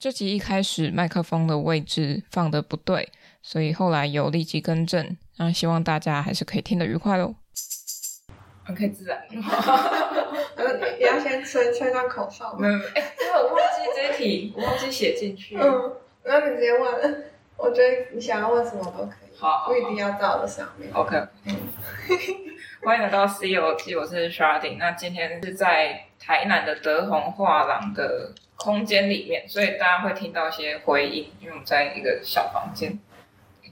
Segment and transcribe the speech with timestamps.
[0.00, 3.10] 这集一开始麦克风的位置放的不对，
[3.42, 5.14] 所以后来有立即更正。
[5.36, 7.34] 那希望大家还是可以听得愉快喽。
[8.74, 9.22] 可以自然。
[9.28, 12.56] 你要先吹吹段口哨。
[12.58, 15.58] 没有，哎，因为我忘记这一题，我忘记写进去。
[15.58, 15.92] 嗯，
[16.24, 17.24] 那你直接问，
[17.58, 20.90] 我觉得你想要问什么都可以，好，不一定要在我的上面。
[20.94, 21.14] OK。
[21.44, 21.54] 嗯。
[22.82, 24.78] 欢迎来到《C 游记》，我是 Sharding。
[24.78, 32.98] 那今天是在台南的德宏画廊的空间里面，所以大家会听到一些回音，因为我们在一个小房间。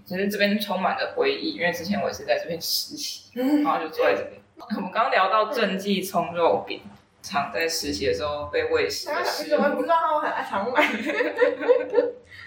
[0.06, 3.30] 其实这边充满了回忆，因为之前我也是在这边实习，
[3.62, 4.40] 然后就坐在这边。
[4.76, 6.80] 我们刚刚聊到正记葱肉饼，
[7.22, 9.10] 常在实习的时候被喂食。
[9.44, 10.82] 你怎么不知道他们很常买？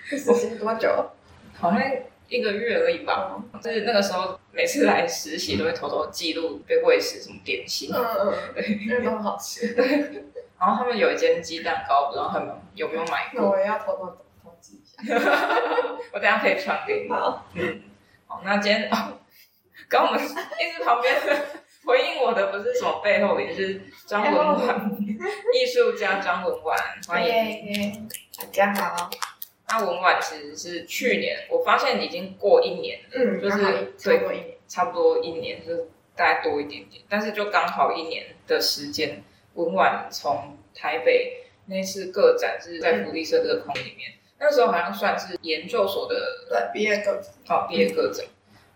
[0.05, 1.11] 实习多久？
[1.53, 1.79] 好像
[2.27, 3.39] 一个月而已吧。
[3.61, 7.91] 就是那个时候，每次来实习都会偷偷记录被喂食什么点心。
[7.93, 9.75] 嗯嗯，对，因为都很好吃。
[10.61, 10.67] 对。
[10.67, 13.49] 然后他们有一间鸡蛋糕，不知道他们有没有买过？
[13.49, 14.05] 我也要偷偷
[14.43, 15.01] 偷记一下。
[16.13, 17.09] 我等下可以传给你。
[17.09, 17.47] 好。
[17.55, 17.81] 嗯。
[18.27, 19.17] 好，那今天哦，
[19.89, 21.35] 刚我们一直旁边的。
[21.83, 24.91] 回应我的不是什么背后，也是张文婉，
[25.51, 29.09] 艺术家张文婉，欢迎大家好。
[29.67, 39.23] 那文婉其实是去年，我发现已经过一年，嗯，就是对，差不多一年，就是大概多一点点，但是就刚好一年的时间。
[39.53, 48.25] 文婉从台北那次个展是在福利社这个空里面，那时候好像算是研究所的对毕业个展，好毕业个展，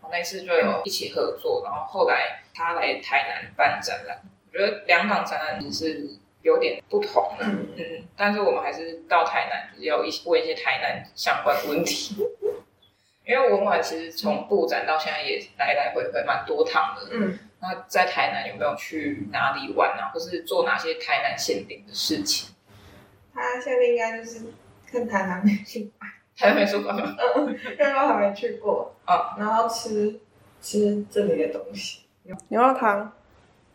[0.02, 2.42] 我那次就有一起合作，然后后来。
[2.58, 6.08] 他来台南办展览，我觉得两场展览是
[6.42, 12.16] 有点不同的，嗯嗯，但是我们还是到台南，就是要一问一些台南相关的问题。
[13.26, 22.54] 因为文婉其实从布展到现在也来来回回蛮多趟的，嗯，那在台南有没有去哪里玩啊，或是做哪些台南限定的事情？
[23.34, 24.46] 台南限定应该就是
[24.92, 27.48] 看台南美术馆，台南美术馆，嗯，
[27.80, 30.20] 因为我还没去过， 啊， 然后吃
[30.62, 32.02] 吃这里的东西。
[32.48, 33.12] 牛肉汤，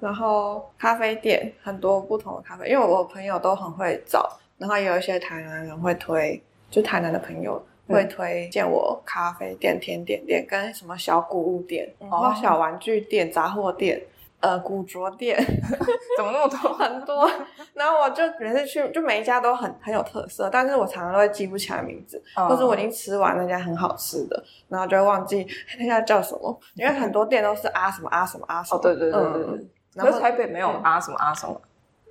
[0.00, 7.64] 然后咖啡店很多不同的咖啡，因为我朋友都很会找，然后也有一些台南人会推，就台南的朋友
[7.94, 14.02] 会推荐我咖啡店、甜点店跟什么小古物店，然后小玩具店、杂货店。
[14.42, 15.36] 呃，古着店
[16.16, 16.72] 怎么那么多？
[16.72, 17.30] 很多，
[17.74, 25.46] 然后我就每次去，就每一家都很很有特色，但是我常常都会记不起来名字，哦、或者我已经吃完那家很好吃的，然后就会忘记
[25.78, 28.78] 那家叫什么，因为很多店都是啊什么啊什么啊什么。
[28.78, 29.58] 哦，对对对对对。
[29.58, 31.60] 嗯、然后台北没有啊什么啊什么。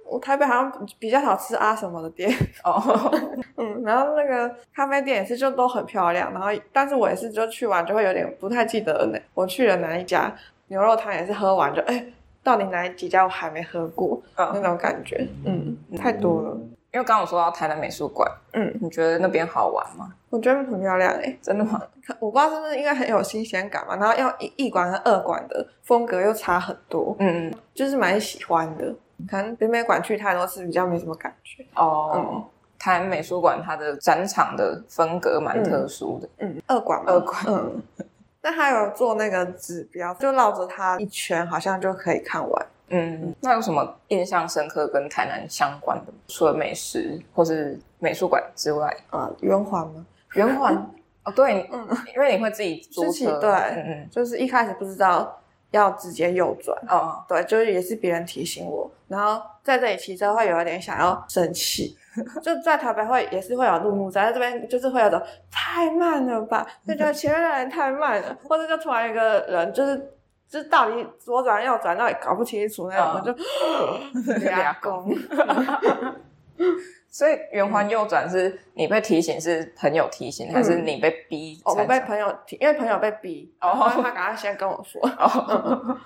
[0.09, 2.29] 我台北好像比较少吃啊什么的店。
[2.63, 2.81] 哦。
[3.57, 10.33] 嗯，然后那个咖啡店也是，就都很漂亮，然后但是我也是就去完就会有点不太记得哪我去了哪一家
[10.67, 12.05] 牛肉汤，也是喝完就哎。
[12.41, 14.19] 到底哪几家我还没喝过？
[14.35, 16.57] 嗯，那种感觉，嗯，太多了。
[16.91, 20.11] 因为刚刚我说到台南美术馆，嗯，你觉得那边好玩吗？
[20.29, 21.79] 我觉得很漂亮诶，真的吗？
[22.19, 23.97] 我不知道是不是因为很有新鲜感嘛。
[23.97, 28.95] 然后要一一馆和二馆的风格又差很多，嗯嗯，就是蛮喜欢的。
[29.27, 31.65] 可能北美馆去太多次，比较没什么感觉。
[31.75, 32.43] 哦，嗯，
[32.77, 37.81] 台南美术馆它的展场的风格蛮特殊的，嗯，二馆，二馆，嗯。
[38.41, 42.65] 那还有做那个指标，就绕着它一圈，好像就可以看完。
[42.87, 46.13] 嗯，那有什么印象深刻跟台南相关的？
[46.29, 50.05] 除了美食或是美术馆之外，啊，圆环吗？
[50.35, 50.73] 圆环
[51.25, 55.38] 哦，对，嗯，因为你会自己租车，对，嗯嗯，就是一开始不知道
[55.71, 61.97] 要直接右转，哦，对，就是也是别人提醒我，然后在这里骑车会有一点想要生气。
[62.41, 65.21] 就在台北会也是会有路怒在这边，就是会有种
[65.51, 69.95] 太慢了吧，就觉得前面的人太慢了，或者就突然一个人就是
[70.49, 73.21] 就是到底左转右转，到底搞不清楚那种，我、
[74.15, 75.15] 嗯、就 俩公。
[77.11, 81.59] 所以圆环右转是你被提醒，是朋友提醒，嗯、还是你被逼？
[81.65, 85.01] 我被朋友提，因为朋友被逼，然后他赶快先跟我说。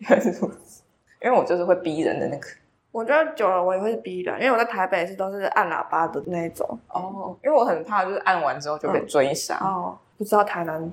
[0.00, 0.82] 原来是如此，
[1.22, 2.46] 因为我就是会逼人的那个。
[2.92, 9.98] 我觉得久了我也会逼的，因为我在台北是都是按喇叭的那种哦，因为我很怕就是按完之后就被追杀、嗯、哦。
[10.18, 10.92] 不知道台南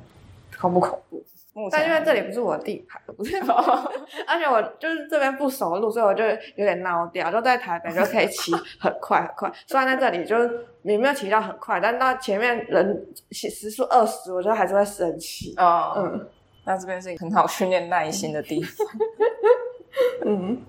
[0.60, 1.17] 恐不恐怖？
[1.71, 3.38] 但因为这里 不是我的地盘，不是，
[4.27, 6.24] 而且我就是这边不熟路，所以我就
[6.56, 7.31] 有点闹掉。
[7.31, 15.54] 就在台北就可以骑 很快很快，虽然在这里就是也没有骑到很快，但到前面人时速二十，我觉得还是会生气。
[15.57, 16.30] 哦，嗯，
[16.65, 18.88] 那这边是一个很好训练耐心的地方。
[20.25, 20.62] 嗯。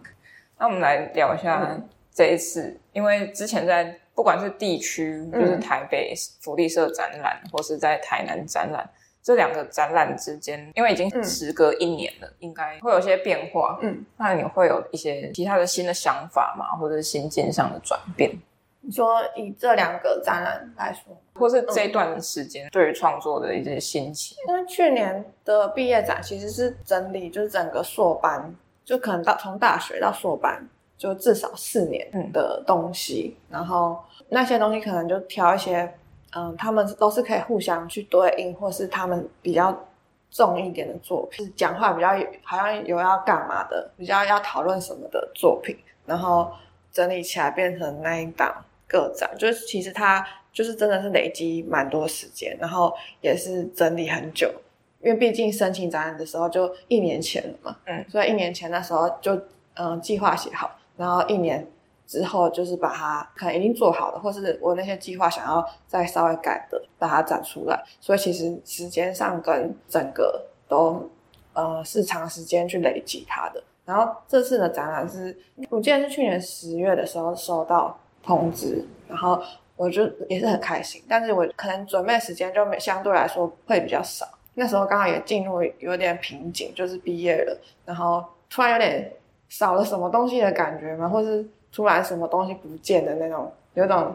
[0.60, 1.80] 那我们来聊一下
[2.12, 8.90] 这一次，嗯、因为之前在不管是地区，就是台北福利社展览，嗯、或是在台南展览，
[9.28, 13.78] 这两个展览之间，因为已经时隔一年了，嗯、应该会有些变化。
[13.82, 16.74] 嗯，那你会有一些其他的新的想法吗？
[16.78, 18.34] 或者是心境上的转变？
[18.80, 24.34] 你说以这两个展览来说，或是这段时间对于创作的一些心情？
[24.48, 30.66] 因为去年的毕业展其实是整理，就是整个硕班，就可能到从大学到硕班，
[30.96, 35.92] 就至少四年的东西，嗯、然后那些东西可能就挑一些，
[36.36, 39.86] 嗯，他们都是可以互相去对应，或是他们比较
[40.30, 42.08] 重一点的作品，讲话比较
[42.42, 46.52] 好像有要干嘛的，比较要讨论什么的作品，然后
[46.92, 48.54] 整理起来变成那一档
[48.86, 50.22] 个展，就是其实它
[50.52, 54.52] 就是真的是累积蛮多时间，然后也是整理很久，
[55.00, 59.40] 因为毕竟申请展览的时候就一年前了嘛，嗯，所以一年前那时候就
[59.74, 61.66] 嗯计划写好，然后一年。
[62.08, 67.84] 之后就是把它可能已经做好了，或是我那些计划想要再稍微改的，把它展出来。
[68.00, 71.06] 所以其实时间上跟整个都
[71.52, 73.62] 呃是长时间去累积它的。
[73.84, 75.36] 然后这次的展览是，
[75.68, 79.38] 我记得是去年十月的时候收到通知，然后
[79.76, 81.02] 我就也是很开心。
[81.06, 84.26] 但是我可能准备时间就没相对来说会比较少。
[84.54, 89.12] 那时候刚好也进入有点瓶颈，就是毕业了，然后突然有点
[89.50, 91.46] 少了什么东西的感觉嘛，或是。
[91.78, 94.12] 突然什么东西不见的那种，有种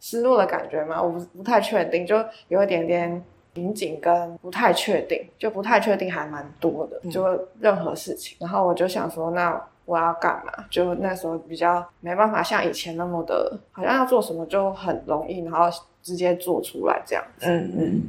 [0.00, 1.02] 失落的感觉吗？
[1.02, 3.24] 我不不太确定，就有一点点
[3.54, 8.36] 瓶颈跟不太确定，就不太确定还蛮多的，就任何事情。
[8.38, 10.52] 然后我就想说，那我要干嘛？
[10.68, 15.70] 就那时候比较没办法像以前那么的，好像要做什么就很容易，然后
[16.02, 17.46] 直接做出来这样子。
[17.48, 18.02] 嗯嗯。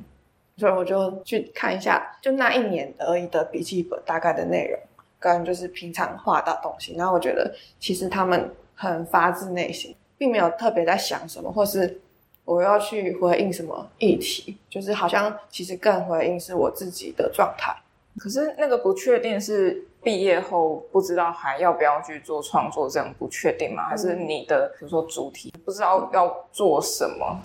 [0.58, 4.78] 所以我就去看一下，就那一年而已的笔记本大概的内容，
[5.18, 6.94] 跟就是平常画的东西。
[6.98, 8.52] 然后我觉得其实他们。
[8.80, 12.00] 很发自内心，并没有特别在想什么，或是
[12.46, 17.76] 我要去回应什么议题，就是好像其实更回应是我自己的状态。
[18.20, 23.90] 可是那个不确定是毕业后不知道还要不要去做创作这样不确定吗？
[23.90, 27.42] 还是你的比如说主题不知道要做什么？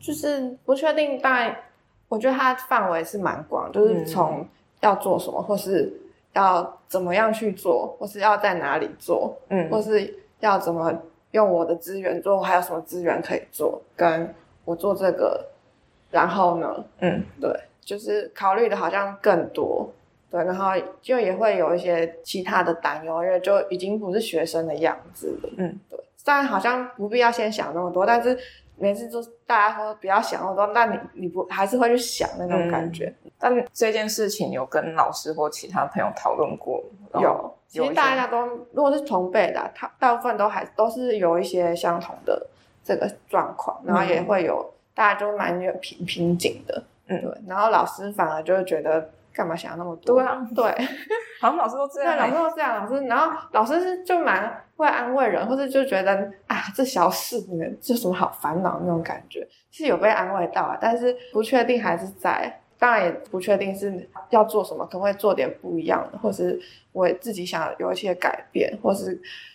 [0.00, 1.56] 就是不确定，但
[2.08, 4.44] 我觉得它范围是蛮广，就是从
[4.80, 5.92] 要做什么，或是。
[6.34, 10.92] 要怎么样去做，或是要在哪里做，嗯，或是要怎么
[11.32, 14.34] 用我的资源做，还有什么资源可以做，跟
[14.64, 15.44] 我做这个，
[16.10, 17.50] 然后呢，嗯，对，
[17.80, 19.90] 就是考虑的好像更多，
[20.30, 20.72] 对，然后
[21.02, 28.38] 就也会有一些其他的担忧，因为就已经不是学生的样子了，嗯，对，虽然好像不必要先想那么多，但是。
[28.80, 33.14] 每次都大家说不要想那么多，但你你不还是会去想那种感觉。
[33.24, 36.82] 嗯、但这件事情有跟老师或其他朋友讨论过？
[37.14, 42.46] 有，其实大家都如果是同辈的，他大部分都还都是有一些相同的
[42.82, 47.32] 这个状况，然后也会有、嗯、大家就蛮有瓶瓶颈的，嗯，对。
[47.46, 49.10] 然后老师反而就会觉得。
[49.32, 50.16] 干嘛想那么多？
[50.16, 50.64] 对啊，对，
[51.40, 52.16] 好像老师都这样。
[52.16, 52.84] 对，老师都这样。
[52.84, 56.12] 老师，然后老师是就蛮会安慰人，或者就觉得
[56.46, 57.40] 啊，这小事，
[57.80, 60.78] 这有什么好烦恼那种感觉，是有被安慰到啊。
[60.80, 66.60] 但是不确定还是在，当然也不确定是要做什么，可能会做点不一样的，或是
[66.92, 69.12] 我自己想有一些改变，或是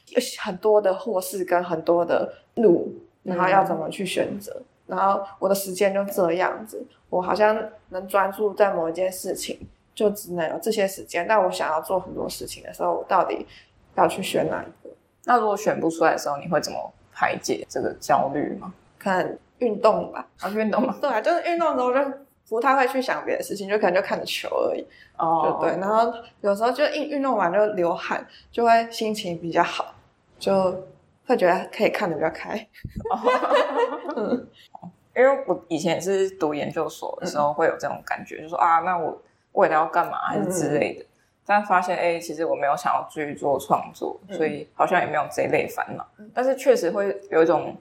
[0.09, 4.51] 有很多的或是跟很多的路，然后要怎么去选择。
[4.53, 7.59] 嗯然后我的时间就这样子，我好像
[7.89, 9.57] 能专注在某一件事情，
[9.95, 11.25] 就只能有这些时间。
[11.27, 13.47] 但我想要做很多事情的时候，我到底
[13.95, 14.93] 要去选哪一个？
[15.23, 18.71] 那如果选不出来的时候，你会怎么排解这个焦虑吗？
[18.99, 20.95] 可能运动吧，啊，运动吗？
[21.01, 24.85] 对啊，就是运动的时候就不太会去想别的事情，就可能就看着球而已。
[25.17, 25.71] 哦，对。
[25.79, 29.95] 然后有时候就运运动完就流汗，就会心情比较好，
[30.37, 30.85] 就。
[31.27, 32.55] 会觉得可以看得比较开，
[34.15, 34.47] 嗯，
[35.15, 39.19] 因为我以前也是读研究所的时候会有这种感觉，嗯、就说啊，那我
[39.55, 41.05] 未来要干嘛还是之类的，嗯、
[41.45, 47.75] 但发现哎，其实我没有想要继续做创作，嗯、所以好像也没有这一类烦恼，嗯、但是确实会有一种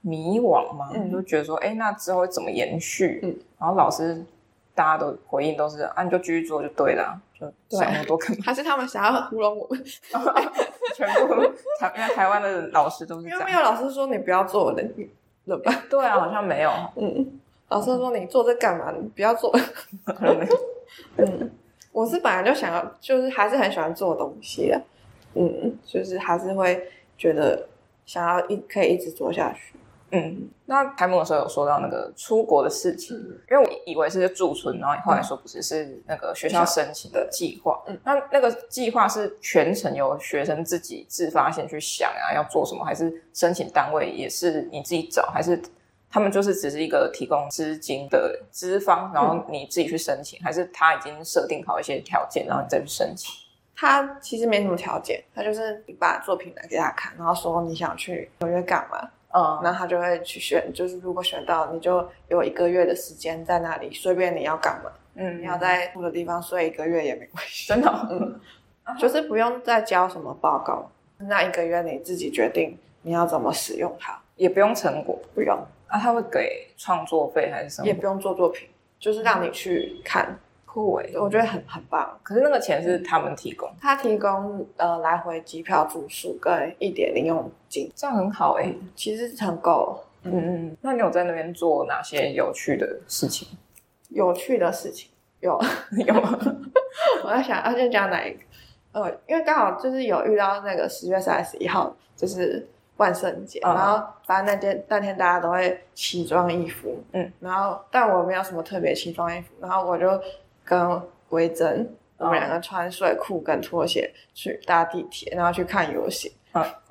[0.00, 3.20] 迷惘嘛，嗯、就觉得说哎，那之后会怎么延续？
[3.22, 4.24] 嗯，然后老师
[4.74, 7.20] 大家的回应都是啊，你就继续做就对了，
[7.68, 8.38] 就想那么多干嘛？
[8.44, 9.84] 还是他们想要糊弄我们？
[10.94, 11.34] 全部
[11.78, 13.38] 台，因为台湾的老师都是这样。
[13.38, 14.82] 因为没有老师说你不要做的，
[15.46, 15.72] 对吧？
[15.90, 16.70] 对啊，好像没有。
[16.96, 18.90] 嗯，老师说你做这干嘛？
[18.98, 19.54] 你不要做。
[21.16, 21.50] 嗯，
[21.92, 24.80] 我是本来就想要，就是还是很喜欢做东西的。
[25.34, 27.68] 嗯，就是还是会觉得
[28.06, 29.74] 想要一可以一直做下去。
[30.10, 37.78] 嗯，那开幕的时候有说到那个出国的事情，嗯、因为我以为是驻村，然后你后来说不是，是那个学校申请的计划。
[37.86, 45.60] 嗯，那那个计划是全程由学生自己自发性去想啊，要做什么，还是申请单位也是你自己找，还是
[46.10, 53.34] 他们就是只是一个提供资金的资方，然后你自己去申请，嗯、还是他已经设定好一些条件，然后你再去申请？
[53.74, 59.08] 他其实没什么条件，他就是你把作品拿给他看，然后说你想去纽约干嘛。
[59.30, 68.40] 嗯，然后他就会去选，就是如果选到，你就有一个月的时间在那里，随便你要干嘛，嗯，你要在住的地方睡一个月也没关系，真的， 嗯，
[68.98, 75.54] 就是不用再交什么报告，那一个月你自己决定你要怎么使用它，也不用成果，不用
[75.88, 77.86] 啊，他会给创作费还是什么？
[77.86, 78.68] 也不用做作品，
[79.00, 80.38] 就是让你去看。
[80.70, 82.16] 酷诶，我觉得很很棒。
[82.22, 88.76] 可是那个钱是他们提供，他提供呃来回机票、住宿跟一点零用金，这样很好诶。
[88.94, 89.98] 其实很够。
[90.24, 90.32] 嗯
[90.68, 93.48] 嗯，那你有在那边做哪些有趣的事情？
[94.10, 95.08] 有趣的事情
[95.40, 95.58] 有
[96.06, 96.14] 有，
[97.24, 98.38] 我在想要先讲哪一个？
[98.92, 102.68] 呃，因为刚好就是有遇到那个十月三十一号，就是。
[102.98, 110.20] 万圣节，然后反正那天那天大家都会奇装异服，嗯，然后但我没有什么特别奇装异服，然后我就
[110.64, 111.00] 跟
[111.30, 116.64] 维珍，我们两个穿睡裤跟拖鞋去搭地铁，然后去看游行，嗯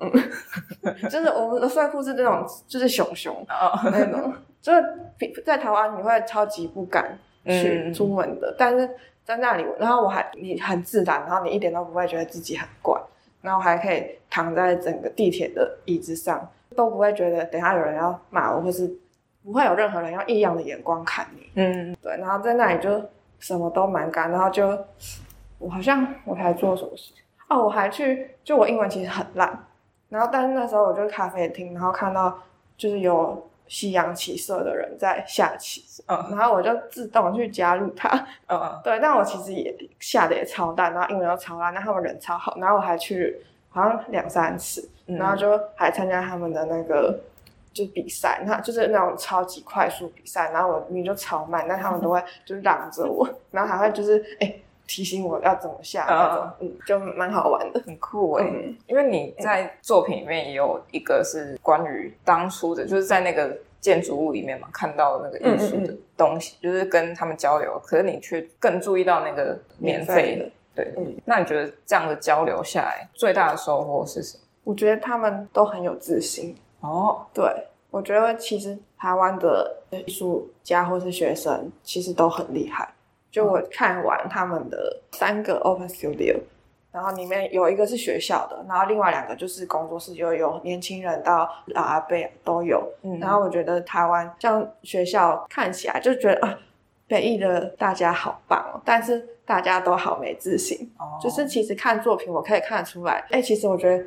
[0.82, 4.82] 嗯，就是我们的睡裤是那种就是熊熊那种，就是
[5.44, 8.88] 在台湾你会超级不敢去出门的，但是
[9.24, 12.98] 在那里，然后我还你很自然，然后你一点都不会觉得自己很怪。
[13.40, 18.90] 然后还可以躺在整个地铁的椅子上，都不会觉得等下有人要骂我，或是
[19.44, 21.50] 不会有任何人用异样的眼光看你。
[21.54, 22.16] 嗯，对。
[22.18, 23.02] 然后在那里就
[23.38, 24.78] 什么都蛮干，然后就
[25.58, 27.12] 我好像我还做什么事
[27.48, 29.66] 哦，我还去就我英文其实很烂，
[30.08, 32.38] 然后但是那时候我就咖啡厅，然后看到
[32.76, 33.47] 就是有。
[33.68, 38.08] 西洋棋社的人在下棋，嗯，然后我就自动去加入他，
[38.48, 43.36] 嗯， 对，但我其实也下的也超烂，然后英文又超烂，那他们人超好，然后我还去
[43.68, 47.20] 好像两三次，然后就还参加他们的那个
[47.72, 54.46] 就是比赛，那就是那种超级快速比赛，然后我明明就超慢，但他们都会就是让着我，然后还会就是哎。
[54.46, 58.44] 欸提醒我要怎么下那种，嗯，就蛮好玩的，很酷哎。
[58.50, 70.50] 嗯，因为你在作品里面也有一个是关于当初的，就是在那个建筑物里面嘛，看到那个艺术的东西，就是跟他们交流，可是你却更注意到那个免费的，
[70.82, 71.14] 对，嗯。
[71.26, 74.42] 那你觉得这样的交流下来，最大的收获是什么？
[74.64, 77.24] 我觉得他们都很有自信哦。
[77.34, 77.44] 对，
[77.90, 82.88] 我觉得其实台湾的艺术家或是学生其实都很厉害。
[83.30, 86.38] 就我看完他们的三个 Open Studio，
[86.90, 92.90] 然后里面有一个是学校的，然后另外两个就是工作室，就有年轻人到老阿伯都有。
[93.02, 96.58] 嗯，然后我觉得台湾像学校看起来就觉得啊，
[97.06, 100.90] 北艺的大家好棒哦，但是大家都好没自信。
[100.98, 104.02] 哦，就是其实看作品我可以看得出来，哎，其实我觉得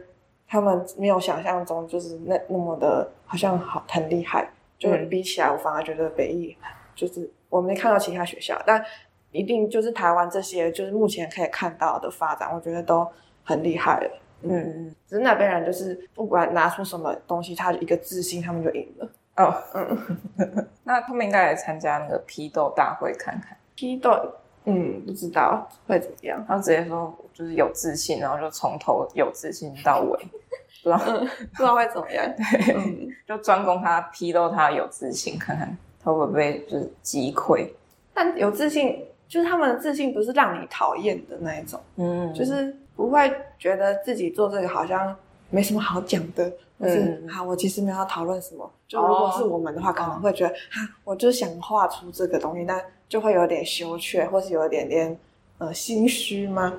[0.48, 4.50] 他们没有想象中就是那那么的，好像好很厉害。
[4.80, 6.58] 就比起来，我反而觉得北艺
[6.96, 8.84] 就是我没看到其他学校，但。
[9.32, 13.08] 一定就是台湾这些，就是目前可以看到的发展，我觉得都
[13.44, 14.10] 很厉害了。
[14.44, 19.10] 嗯嗯，只是那边人就是不管拿出什么东西，他一个自信，他们就赢了。
[19.38, 20.18] 哦，嗯，
[20.84, 23.56] 那他们应该来参加那个批斗大会看看。
[23.76, 24.12] 批斗，
[24.66, 26.44] 嗯，不知道会怎么样。
[26.48, 30.20] 他直接说就是有自信，然后就从头有自信到尾，
[30.84, 32.26] 不知道、嗯、不知道会怎么样。
[32.36, 37.70] 对，嗯、就专攻他批斗他有自信，看看他会不会就是击溃。
[38.14, 39.06] 但有自信。
[39.32, 45.16] 就是他们的自信不是让你讨厌的那一种，嗯，就是不会觉得自己做这个好像
[45.50, 48.70] 没什么好讲的，就是好，我其实没有要讨论什么。
[48.90, 55.18] 就如果是我们的话，可能会觉得哈，我就想画出这个东西，但就会有点羞怯，或是有一点点
[55.60, 56.74] 呃心虚吗？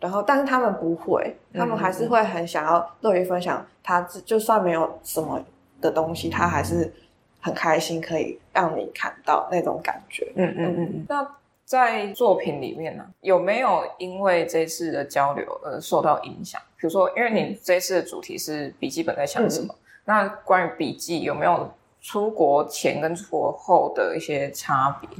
[0.00, 3.62] 然后，但是他们不会，他们还是会很想要乐于分享。
[3.82, 5.38] 他就算没有什么
[5.82, 6.90] 的东西，他还是
[7.38, 10.32] 很开心可以让你看到那种感觉。
[10.36, 11.34] 嗯嗯嗯嗯，那。
[11.68, 16.58] 在作品里面呢、啊，有没有因为这次的交流而受到影响？
[16.78, 21.70] 比如说，因为你这次的主题是笔记本在想什么，嗯、那关于笔记有没有
[22.00, 25.10] 出国前跟出国后的一些差别？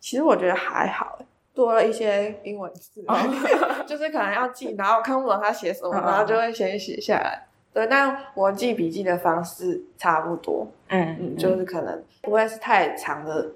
[0.00, 1.18] 其实我觉得还好，
[1.52, 3.14] 多了一些英文字，哦、
[3.86, 7.46] 就是可能要记，然后看不懂他写什么，然后就会先写下来。
[7.74, 13.46] 对，但我记笔记的方式差不多，嗯嗯，就是可能不会是太长的。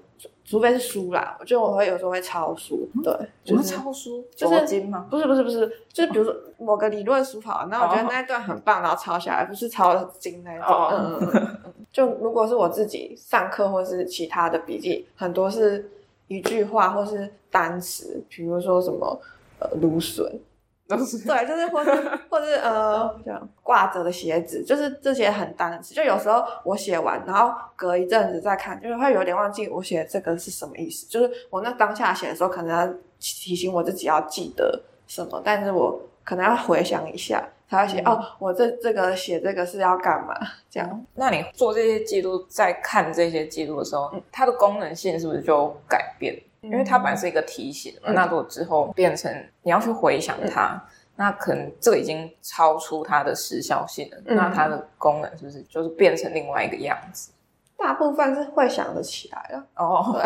[0.43, 3.11] 除非是书啦，我觉得我会有时候会抄书，对，
[3.43, 5.07] 就是抄书，就是经吗？
[5.09, 10.89] 不是不是不是，就是比如说某个理论书好，那我觉得那一段很棒，然后抄下来，不是抄经那种。
[10.91, 11.73] 嗯嗯嗯。
[11.91, 15.89] 就如果是我自己上课或是其他的笔记，很多是
[16.27, 19.19] 一句话或是单词，比如说什么
[19.59, 20.39] 呃芦笋。
[20.87, 21.91] 对，就是或是
[22.29, 25.95] 或是呃，这样挂着的鞋子，就是这些很单的词。
[25.95, 31.07] 就有时候我写完，然后隔一阵子再看，就是会有点忘记我写这个是什么意思。
[31.07, 40.35] 就是我那当下写的时候，可能要提醒我自己要记得什么，但是我可能要回想一下，才会写、嗯、哦，我这这个写这个是要干嘛？
[40.69, 41.05] 这样。
[41.15, 46.39] 那你做这些记录，在看这些记录的时候，嗯、它的功能性是不是就改变？
[46.67, 49.31] 嗯、因为它本来是一个提醒嘛，嗯、那如果之后变成
[49.63, 50.81] 你要去回想它，嗯、
[51.15, 54.17] 那可能这已经超出它的时效性了。
[54.25, 57.31] 嗯、那它的功能是不是就是变成另外一个样子？
[57.77, 60.19] 大部分是会想得起来了哦，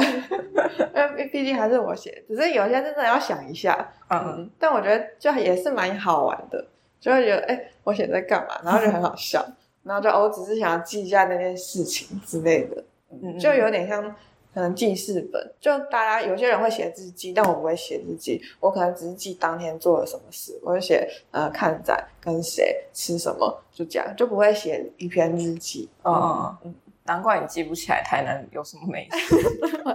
[0.95, 3.91] 因为毕竟还是我写，只是有些真的要想一下。
[4.07, 6.63] 嗯，嗯，但我觉得就也是蛮好玩的，
[6.99, 8.61] 就会觉得哎、欸，我写在干嘛？
[8.63, 9.43] 然后就很好笑，
[9.81, 14.15] 然后就哦，我只是想要记一下那件事情之类的，嗯，就有点像
[14.53, 25.89] 可能记事本，就大家有些人会写日记，但我不会写日记，我可能只是记当天做了什么事，我会写呃看展跟谁吃什么，就这样，就不会写一篇日记。
[26.03, 26.57] 嗯嗯。
[26.63, 26.75] 嗯
[27.05, 29.35] 难怪你记不起来台南有什么美食，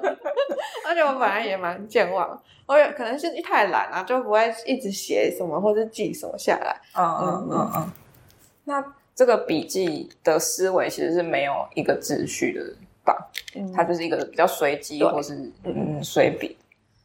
[0.84, 6.76] 而且我本来也蛮健忘，我也可能是太懒了，就不会一直写什么或者记什么下来。
[6.92, 7.92] 嗯嗯嗯嗯。
[8.64, 8.84] 那
[9.14, 13.30] 这个笔记的思维其实是没有一个秩序的吧？
[13.54, 15.34] 嗯，它就是一个比较随机或是
[15.64, 16.56] 嗯随笔。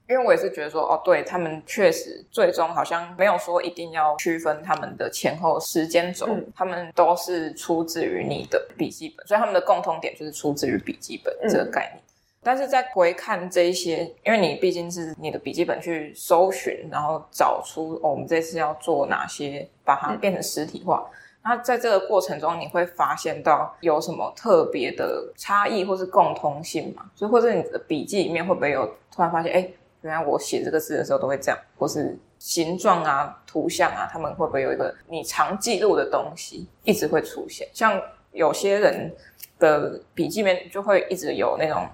[0.08, 12.01] 因为我也是觉得说，哦，对，他们确实最终好像没有说一定要区分他们的前后时间轴，嗯、他们都是出自于你的笔记本，所以他们的共通点就是出自于笔记本这个概念。
[12.03, 12.10] 嗯、
[12.41, 21.08] 但是在回看这一些，因为你毕竟是你的笔记本去搜寻，然后找出、哦、我们这次要做哪些，把它变成实体化。
[21.50, 27.10] 那、嗯、在这个过程中，你会发现到有什么特别的差异或是共通性吗？
[27.15, 29.70] 所以或者你的笔记里面会不会有突然发现，哎？
[30.01, 37.68] 原来我写这个字的时候都会这样，或是形状啊、图像啊，他们会不会有一个你常记录的东西一直会出现？
[37.74, 39.14] 像有些人
[39.59, 41.85] 的笔记里面就会一直有那种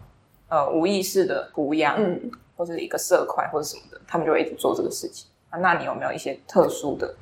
[0.50, 5.28] 呃无意识的涂鸦，嗯，或者一个色块或者什么的，他们就会一直做这个事情。
[5.50, 7.15] 啊，那你有没有一些特殊的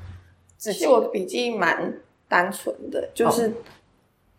[0.57, 0.79] 自己？
[0.79, 1.97] 其实我的笔记蛮
[2.33, 3.53] 单纯的，就是、哦、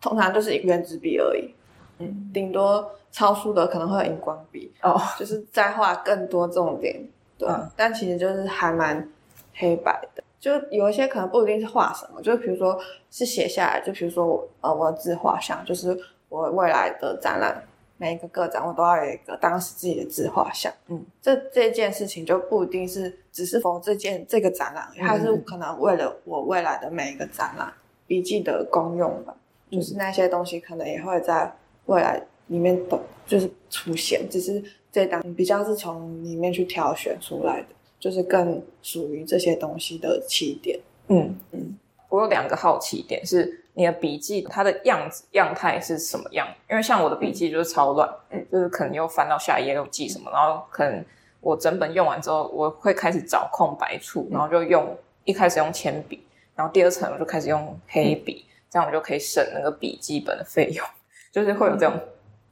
[0.01, 1.53] 通常就是原子笔而已，
[1.99, 2.91] 嗯，顶多。
[3.15, 7.01] 超书的可能会有荧光笔哦，就是再画更多重点，
[7.37, 9.09] 对，嗯、但其实就是还蛮
[9.53, 12.77] 黑白的，就有一些可能不一定是画什么，就比如说
[13.09, 17.63] 是写下来，就比如说我呃我的自画像，就是我未来的展览
[17.95, 27.71] 每一个个展我都要有一个当时自己的自画像，嗯，这这件事情就不一定是只是否这件这个展览，它是可能为了我未来的每一个展览
[28.07, 29.35] 笔记的功用吧，
[29.69, 32.21] 嗯、就是那些东西可能也会在未来。
[32.47, 40.79] 里面都就是出现，只是这档比较是从里面去挑选出来的，就是更属于这些东西的起点。
[41.07, 41.75] 嗯嗯，
[42.07, 46.47] 我有两个好奇点是，你的笔记它的样子样态是什么样？
[46.69, 51.03] 因为像我的笔记就是超乱，嗯，就是可能又翻到下一页又记什么，然后可能
[51.41, 56.23] 我整本用完之后，我会开始找空白处，然后就用一开始用铅笔，
[56.55, 60.85] 然后第二层我就开始用黑笔，这样我就可以省那个笔记本的费用，
[61.31, 61.93] 就是会有这种。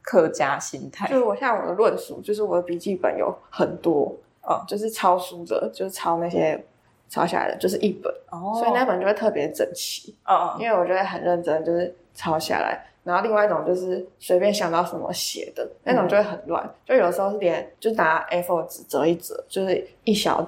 [0.06, 6.62] 客家心态，就是我像我的论述，就是我的笔记本有很多，哦，就是抄书的，就是抄那些
[7.08, 12.84] 抄下来的，就是一本，哦，所以那本就会特别整齐，嗯，因为我觉得很认真，就是抄下来。
[13.02, 20.46] 然后另外一种就是随便想到什么写的，那种就会很乱，嗯、就有时候是连就拿 A4 纸折一折，就是一小。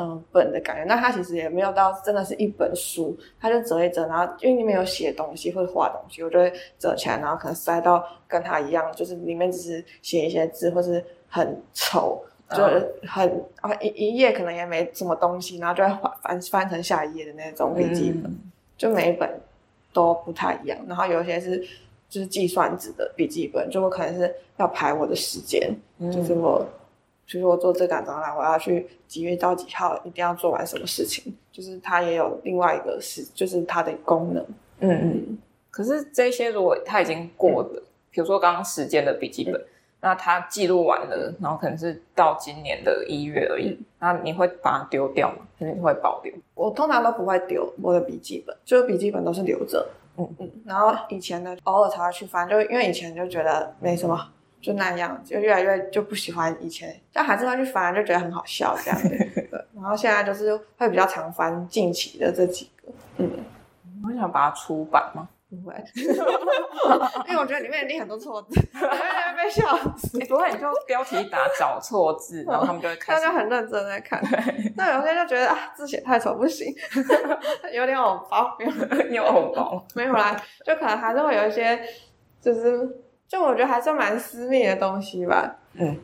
[0.00, 18.38] 嗯，本的感觉，那它其实也没有到真的是一本书，它就折一折，然后因为里面有写东西或者画东西，我就会折起来，然后可能塞到跟它一样，就是里面只是写一些字，或是很丑，就是很啊一一页可能也没什么东西，然后就会翻翻成下一页的那种笔记本，嗯、
[18.76, 19.28] 就每一本
[19.92, 21.58] 都不太一样，然后有些是
[22.08, 26.64] 就是计算纸的笔记本，就我可能是要排我的时间，嗯、就是我。
[27.30, 34.42] 比如说我做这档展览，我要去几月到几号，一定要做完什么事情，就是它也有另外一个是，就是它的功能。
[34.80, 35.38] 嗯嗯。
[35.70, 39.66] 可是这些如果它已经过了，比、嗯、如说刚刚时间的笔记本，嗯、
[40.00, 45.46] 那它记录完了，然后可能是到今年的一月而已，嗯、那你会把它丢掉吗？
[45.58, 46.32] 还是你会保留？
[46.54, 49.86] 我通常都不会丢我的笔记本，就是笔记本都是留着。
[50.16, 50.50] 嗯嗯。
[50.64, 54.32] 然后以前呢，偶尔才会去翻，就因为以前就觉得没什么。
[54.60, 59.08] 就那样，就越来越就不喜欢以前，但还是会去翻，就觉得很好笑这样子。
[59.74, 62.92] 然后现在就是会比较常翻近期的这几个。
[63.18, 63.30] 嗯，
[64.04, 65.28] 我想把它出版吗？
[65.50, 65.72] 不会，
[67.26, 70.18] 因为我觉得里面一定很多错字，会被笑死。
[70.26, 73.14] 不会，你就标题打找错字，然后他们就会看。
[73.16, 74.22] 大家很认真在看。
[74.76, 76.74] 那有些就觉得啊，字写太丑不行，
[77.72, 78.58] 有点偶包，
[79.10, 81.80] 有偶包，没有啦，就可能还是会有一些，
[82.42, 83.04] 就是。
[83.28, 85.56] 就我觉得还是蛮私密的东西吧。
[85.74, 85.96] 嗯，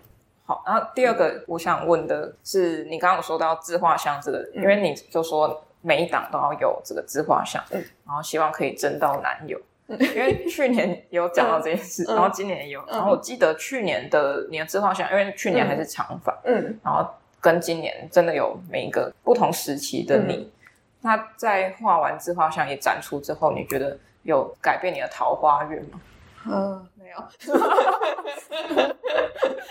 [0.45, 0.63] 好。
[0.67, 9.59] 然后第二个我想问的是，你刚刚有说到自画像这个，嗯、因为你就说每一档都要有这个自画像，嗯，然后希望可以争到男友。
[9.87, 17.07] 因为去年有讲到这件事，嗯、然后今年也有，嗯、然后我记得去年的你的自画像，因为去年还是长发，嗯，然后
[17.39, 20.51] 跟今年真的有每一个不同时期的你，嗯、
[21.03, 26.01] 那在画完自画像也展出之后，你觉得有改变你的桃花运吗？
[26.47, 26.89] 嗯。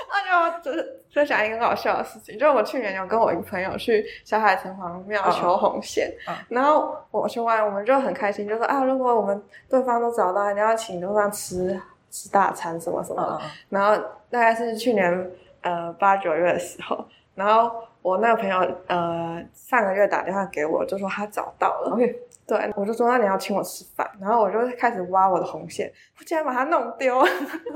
[0.10, 13.40] 那就 就是分享一个很好笑的事情，就是我去年有跟我一个朋友去小海城隍庙求红线，嗯嗯、然后我求完，我们就很开心，就说啊，如果我们对方都找到，一定要请对方吃吃大餐什么什么的。
[13.44, 13.96] 嗯、然后
[14.30, 15.32] 大概是去年
[15.62, 17.04] 呃八九月的时候，
[17.36, 21.92] 然后我那个朋友呃上个月打电话给我，就说他找到了。
[21.98, 22.16] Okay.
[22.46, 27.30] 对，我就说那你要请我吃饭，然后我就开始挖我的红线，我竟然把它弄丢了，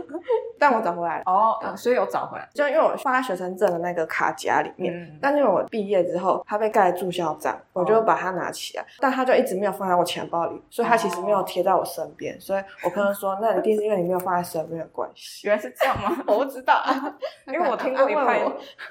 [0.60, 1.24] 但我找回来了。
[1.26, 12.36] 哦，嗯、所以有找回来，就因为我放在学生证的那个卡夹里面，嗯、但是我毕业之后，它被盖注销章，我就把它拿起来，哦、但它就一直没有放在我钱包里，所以它其实没有贴在我身边。
[12.36, 15.48] 哦、所以我朋友说，那一定是因为你没有放在身边的关系。
[15.48, 16.18] 原来是这样吗？
[16.28, 16.84] 我不知道，
[17.48, 18.42] 因为我听过一派，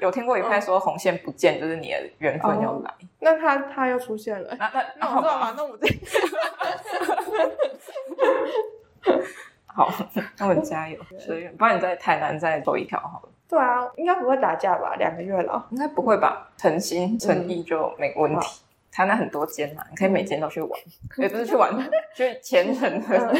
[0.00, 2.90] 有听过一派说红线不见就是你的缘分要来。
[2.90, 5.54] 哦、那他他又出现了，那那那我知道吗？
[5.56, 5.64] 那
[9.66, 9.90] 好，
[10.38, 10.98] 那我们加油。
[11.18, 13.28] 所以，不然你在台南再走一条好了。
[13.48, 14.96] 对啊，应该不会打架吧？
[14.96, 16.50] 两个月了，应该不会吧？
[16.56, 18.62] 诚心诚意就没问题。
[18.90, 20.80] 台南很多间嘛，你可以每间都去玩，
[21.18, 21.70] 也不是去玩，
[22.16, 23.34] 去虔诚的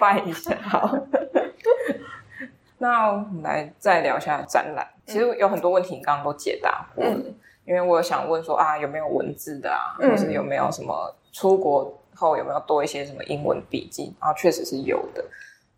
[0.00, 0.52] 拜一下。
[0.62, 0.98] 好，
[2.78, 4.84] 那我们来再聊一下展览。
[5.06, 7.16] 其实有很多问题，你刚刚都解答过了。
[7.64, 14.14] 因为我想问说啊，有没有文字的啊，或是有没有什么出国后有没有多一些什么英文笔记？
[14.20, 15.22] 然后确实是有的。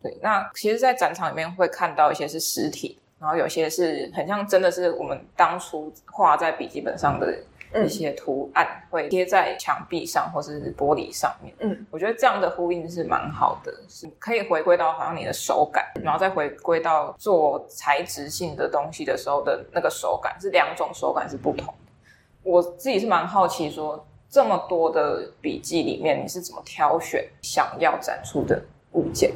[0.01, 7.35] 对，那其实，在展场里面会看到一些是实体，然后有些是很像真的是我们当初画在笔记本上的
[7.83, 11.51] 一些图案，会贴在墙壁上或是玻璃上面。
[11.57, 21.91] 嗯，我觉得这样的呼应是蛮好的，是可以回归到好像你的手感，然后再回归到做材质性的东西的时候的那个手感，是两种手感是不同的。
[22.43, 24.05] 我自己是蛮好奇说。
[24.37, 29.31] 这么多的笔记里面，你是怎么挑选想要展出的物件？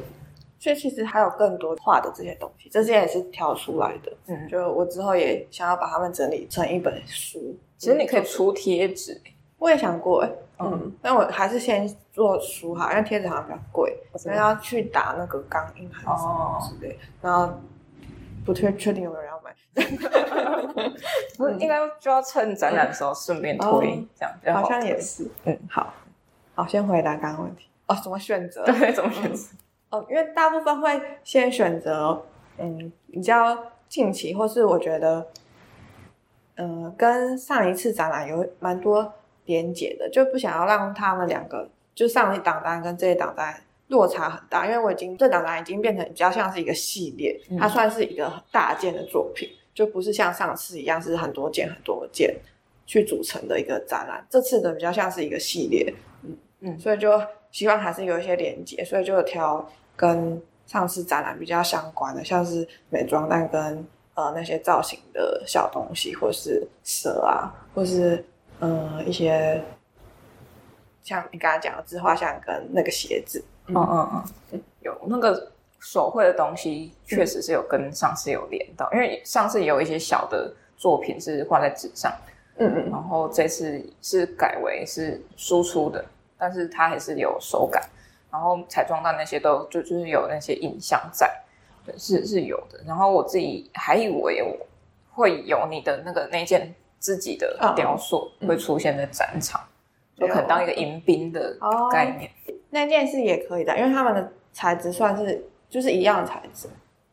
[0.60, 4.12] 所以其实还有更多画的这些东西，这些也是挑出来的。
[4.28, 7.58] 嗯，就我之后也想要把它们整理成一本书。
[7.76, 9.20] 其实你可以出贴纸，
[9.58, 10.24] 我也想过，
[10.60, 17.52] 嗯，但我还是先做书哈，因为贴纸好像比较贵，所以要去打那个钢印还是什么之类，然后
[18.46, 19.31] 不确确定有没有人。
[21.36, 25.30] 不是应该就要趁展览的时候顺便推，这样好像也是。
[25.44, 25.92] 嗯，好，
[26.54, 28.64] 好，先回答刚刚问题哦，怎么选择？
[28.66, 29.48] 对，怎么选择？
[29.90, 32.22] 哦，因为大部分会先选择，
[32.58, 33.56] 嗯，比较
[33.88, 35.26] 近期，或是我觉得，
[36.56, 39.12] 嗯，跟上一次展览有蛮多
[39.46, 43.62] 连结的，就不想要让他们两个，就上一档单跟这一档单。
[43.88, 52.34] 落差很大，因为我已经这档单已经变成比较像是一个系列，它算是一个很大件的作品，就不是像上次一样是很多件很多件
[52.86, 54.24] 去组成的一个展览。
[54.28, 68.24] 这次的比较像是一个系列，嗯嗯，所以就希望还是有一些连接，所以就挑跟上次展览比较相关的，像是美妆蛋跟呃那些造型的小东西，或是蛇啊，或是
[68.60, 69.62] 呃一些
[71.02, 73.42] 像你刚才讲的自画像跟那个鞋子。
[73.68, 75.52] 嗯嗯嗯，有那个
[75.82, 82.12] 手绘的东西，确实是有跟上次有连到，嗯、因为上次有一些小的作品是画在纸上，
[82.56, 86.04] 嗯嗯，然后这次是改为是输出的，
[86.38, 87.82] 但是它还是有手感，
[88.30, 91.28] 然后彩妆蛋那些都就就是有那些印象在，
[91.84, 92.80] 对，是是有的。
[92.86, 94.56] 然后我自己还以为我
[95.10, 99.60] 会有你的那个那件自己的雕塑会出现在展场，
[100.16, 101.58] 嗯、就可能当一个迎宾的
[101.90, 102.30] 概念。
[102.30, 106.68] 哦那件是也可以的，因为他们的材质算是就是一样的材质，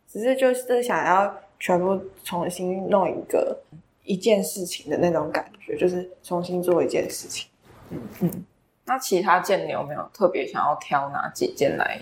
[0.05, 3.57] 只是就是想要全部重新弄一个
[4.03, 7.49] 一件事情的那种感觉，就是重新做一件事情。
[7.91, 8.45] 嗯嗯。
[8.83, 11.97] 那其他件你有没有特别想要挑哪几件来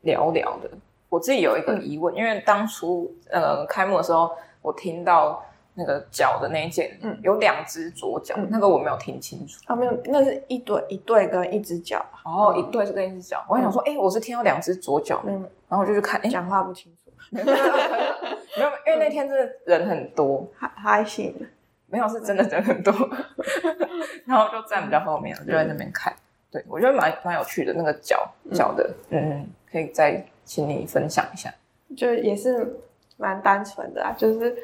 [0.00, 0.70] 聊聊的？
[1.10, 4.30] 我自己有一个疑问，嗯、因为当初呃开幕的时候，
[4.62, 5.44] 我听到。
[5.76, 9.60] 那个脚的那一件，嗯，有两只左脚，嗯、那个我没有听清楚。
[9.66, 12.00] 啊，没有，那是一对一对跟一只脚。
[12.24, 13.40] 哦，一对是跟一只脚。
[13.40, 15.44] 嗯、我还想说，哎、欸，我是听到两只左脚，嗯，
[15.74, 17.10] 然后我就去看，哎、欸，讲话不清楚。
[17.34, 21.34] 没有，因为那天真的人很多，还还行，
[21.88, 22.92] 没有是真的人很多，
[24.24, 26.14] 然后就站比较后面，就在那边看。
[26.48, 31.52] 对，我觉得蛮蛮有趣的，那个脚脚的，嗯，可以再请你分享一下。
[31.96, 32.78] 就也是
[33.16, 34.56] 蛮单纯的啊，就是。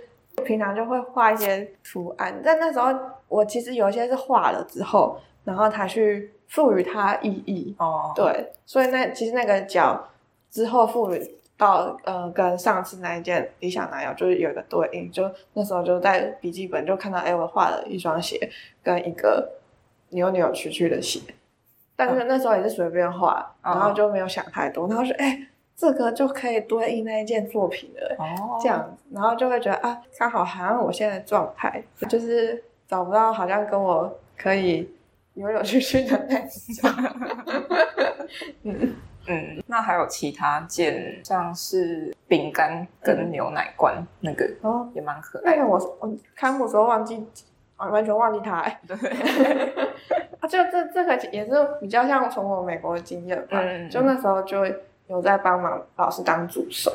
[0.44, 2.88] 平常就会画一些图案，但那时候
[3.28, 7.76] 我其实有一些是画了之后然后他去赋予它意义。
[7.78, 10.02] 哦，对，所以那其实那个脚
[10.50, 11.20] 之后妇女
[11.56, 18.50] 到呃，跟上次那一件理想男友就是有一个对应，就那时候就在笔记本就看到，哎，我画了一双鞋
[18.82, 19.48] 跟一个
[20.10, 21.20] 扭扭曲曲的鞋，
[21.96, 25.46] 但是那时候也是随便画，然后就没有想太多，然后说，哎。
[25.76, 34.86] 这个就可以对应那一件作品了，哦，这样子，然后就会觉得啊，刚好好像我现在的状态就是找不到好像跟我可以
[35.32, 36.38] 扭扭曲曲的那
[36.82, 36.90] 种。
[38.64, 38.94] 嗯
[39.26, 45.56] 嗯，那还有其他件，像是饼干跟牛奶罐、嗯、那个哦，也蛮可爱。
[45.56, 47.26] 那个我我开幕的时候忘记，
[47.76, 48.62] 完全忘记它。
[48.86, 48.96] 对，
[50.40, 54.64] 啊，就这这个也是比较像从我美国的经验吧，嗯、就那时候就。
[55.10, 56.88] 有在帮忙老师当助手，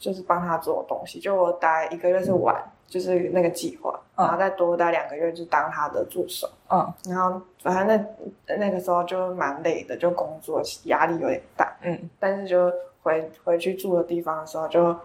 [0.00, 1.20] 就是帮他做东西。
[1.20, 6.48] 就我待一个月是玩，嗯、就是那个计划，然后再多待两个月就当他的助手。
[6.70, 8.06] 嗯，然后反正
[8.46, 11.76] 那那个时候就蛮累的，就工作压力有点大。
[11.82, 12.72] 嗯，但是就
[13.02, 14.96] 回回去住的地方的时候，就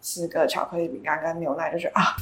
[0.00, 2.14] 吃个巧克力饼干跟牛奶，就觉得啊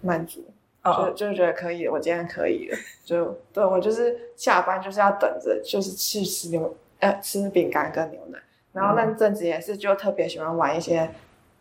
[0.00, 0.44] 满足，
[0.82, 2.76] 就就觉得可以，我今天可以了。
[3.04, 8.38] 就对我就是下班就是要等着，就是去吃牛呃吃饼干跟牛奶。
[8.72, 11.08] 然后那阵子也是，就特别喜欢玩一些，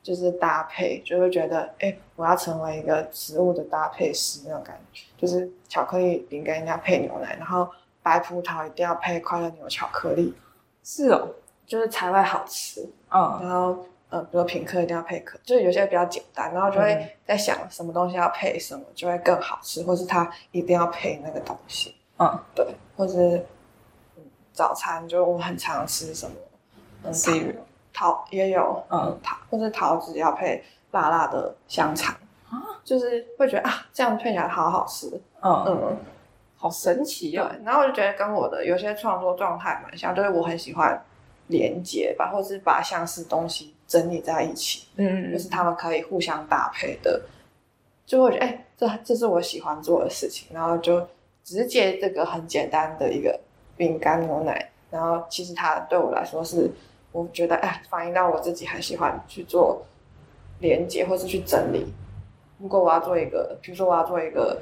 [0.04, 7.68] 就是搭配，就会觉得，哎，我要成为一个食物的搭配师那种感觉，就是巧克力饼干一定要配牛奶，然后
[8.04, 10.34] 白葡萄一定要配快乐牛巧克力，
[10.84, 11.30] 是哦，
[11.66, 12.82] 就是才会好吃。
[13.10, 21.96] 嗯，然后呃，比如品客一定要配可，就是有些比较简单，然后就会在想什么东西要配什么就会更好吃，或是它一定要配那个东西。
[22.20, 23.44] 嗯，对，或是
[24.52, 26.36] 早餐就我很常吃什么。
[27.04, 27.14] 嗯，
[27.94, 32.16] 桃也有，嗯，桃或者桃子要配辣辣的香肠，
[32.50, 35.08] 啊，就是会觉得啊，这样配起来好好吃，
[35.42, 35.98] 嗯嗯，
[36.58, 37.50] 好神奇哦。
[37.64, 41.00] 然后我就觉得跟我的有些创作状态蛮像，就是我很喜欢
[41.48, 47.22] 连接吧，或是把相似东西整理在一起，嗯，就是他们可以互相搭配的，
[48.06, 51.08] 就会觉得哎，这这是我喜欢做的事情，然后就
[51.44, 53.40] 直接这个很简单的一个
[53.78, 56.72] 饼干牛奶，然后其实它对我来说是。
[57.14, 59.82] 我觉得，哎，反映到我自己很喜欢去做
[60.60, 61.94] 连接，或是去整理。
[62.58, 64.60] 如果我要做一个，比如说我要做一个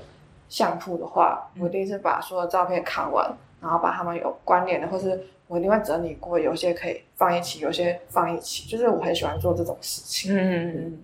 [0.50, 8.68] 相簿的话，我一定是把所有的照片看完，然后把它们有关联的，或是我一定会整理过，有些可以放一起，有些放一起。
[8.68, 10.36] 就是我很喜欢做这种事情。
[10.38, 11.00] 嗯，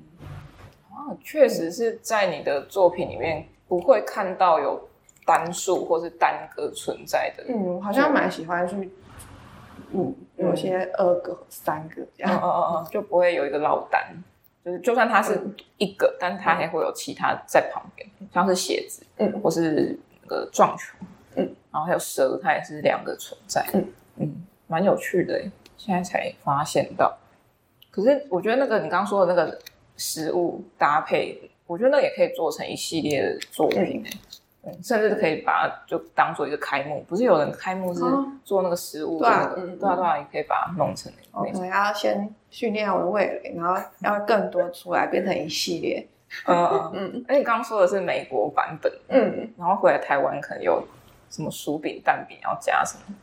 [0.92, 4.90] 啊，确实是在你的作品里面不会看到有
[5.26, 7.46] 单数或是单个存在的。
[7.48, 8.76] 嗯，我好像蛮喜欢去。
[8.76, 8.92] 嗯，
[10.38, 14.06] 有些二个、嗯、三个这样，嗯嗯嗯嗯，就不会有一个落单，
[14.64, 15.40] 就是就算它是
[15.78, 20.94] 一个，嗯、但是它还会有其他在旁边，嗯、像是鞋子，嗯，或是那个撞球，
[21.36, 23.86] 嗯，然后还有蛇，它也是两个存在，嗯。
[24.20, 25.40] 嗯，蛮有趣的，
[25.78, 27.16] 现在才发现到。
[27.92, 29.60] 可是我觉得那个你刚刚说的那个
[29.96, 34.04] 食物搭配，我觉得那也可以做成一系列的作品。
[34.04, 34.12] 嗯
[34.84, 38.02] 甚至可以把它就当做一个开幕，不是有人开幕是
[38.44, 41.52] 做那个食物的那个，对啊对啊，也可以把它弄成那个。
[41.52, 46.08] 可能要先训练我的味蕾，然后要更多出来，变成一系列。
[46.46, 47.26] 嗯嗯 嗯。
[47.28, 50.84] 而且刚刚说的是美国版本，嗯，然后回来台湾可能有
[51.30, 53.16] 什么薯饼、蛋饼要加什么。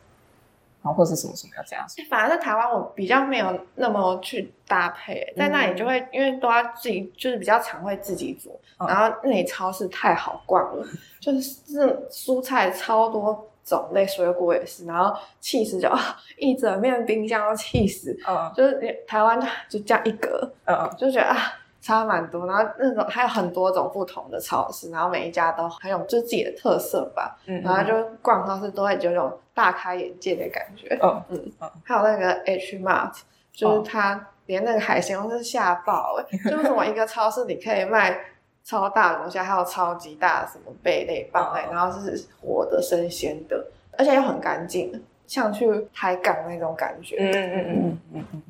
[0.84, 10.86] 然后或是什么什么要这样，反而在台湾我比较没有那么去搭配，在那里就会因为都要自己，就是比较常会自己煮，嗯、然后那里超市太好逛了，
[11.18, 15.98] 就是这蔬菜超多种类，水果也是，然后气死就啊
[16.36, 21.38] 一整面冰箱都气死，嗯，就是台湾就就这样一格，嗯，就觉得啊。
[21.84, 27.38] 差蛮多，然后那种还有很多种不同的超市，然后每一家都很有就自己的特色吧。
[27.44, 30.98] 嗯，然后就逛超市都会有种大开眼界的感觉。
[31.00, 31.70] 嗯嗯嗯。
[31.84, 33.16] 还有那个 H Mart，
[33.52, 36.24] 就是他连那个海鲜都是吓爆哎！
[36.50, 38.18] 就是什么一个超市里可以卖
[38.62, 47.16] 超大龙虾，还有超级大的什么贝类、棒类，然后是活的、生鲜的，而且又很干净，像去海港那种感觉。
[47.18, 48.42] 嗯嗯嗯嗯嗯嗯。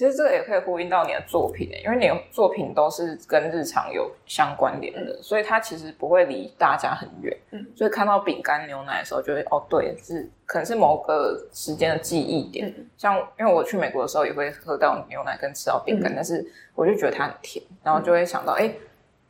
[0.00, 7.36] 其实这个也可以呼应到你的作品，因为你的作品都是跟日常有相关联的，嗯、所以它其实不会离大家很远。
[7.50, 12.66] 嗯，所以看到饼干牛奶的时候，就会哦，对，是可能是某个时间的记忆点。
[12.68, 18.74] 嗯、像因为我去美国的时候也会喝到牛奶跟吃到饼干，嗯、但是我就觉得它很甜，然后就会想到，哎、嗯，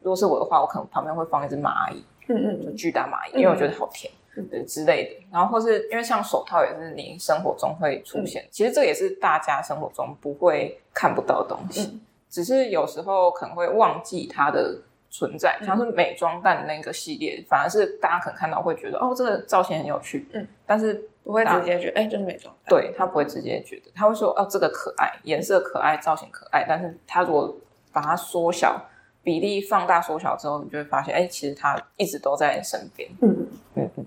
[0.03, 4.09] 如果是我的话，我可能旁边会放一只蚂蚁，嗯嗯，就巨大蚂蚁，因为我觉得好甜。
[4.49, 14.77] 对之类的，然后或是因为像手套也是你生活中会出现，嗯、其实这也是大家生活中不会看不到的东西，嗯、只是有时候可能会忘记它的
[15.11, 27.57] 存在，像是美妆蛋那个系列，反而是大家可能看到会觉得哦，这个造型很有趣，嗯，但是不会直接觉得哎，就是美妆蛋，对，他不会直接觉得，他会说哦，这个可爱，颜色可爱，造型可爱，但是他如果
[27.93, 28.81] 把它缩小，
[29.23, 33.49] 比例放大缩小之后，你就会发现，哎，其实他一直都在身边，嗯。
[33.75, 34.07] 嗯嗯。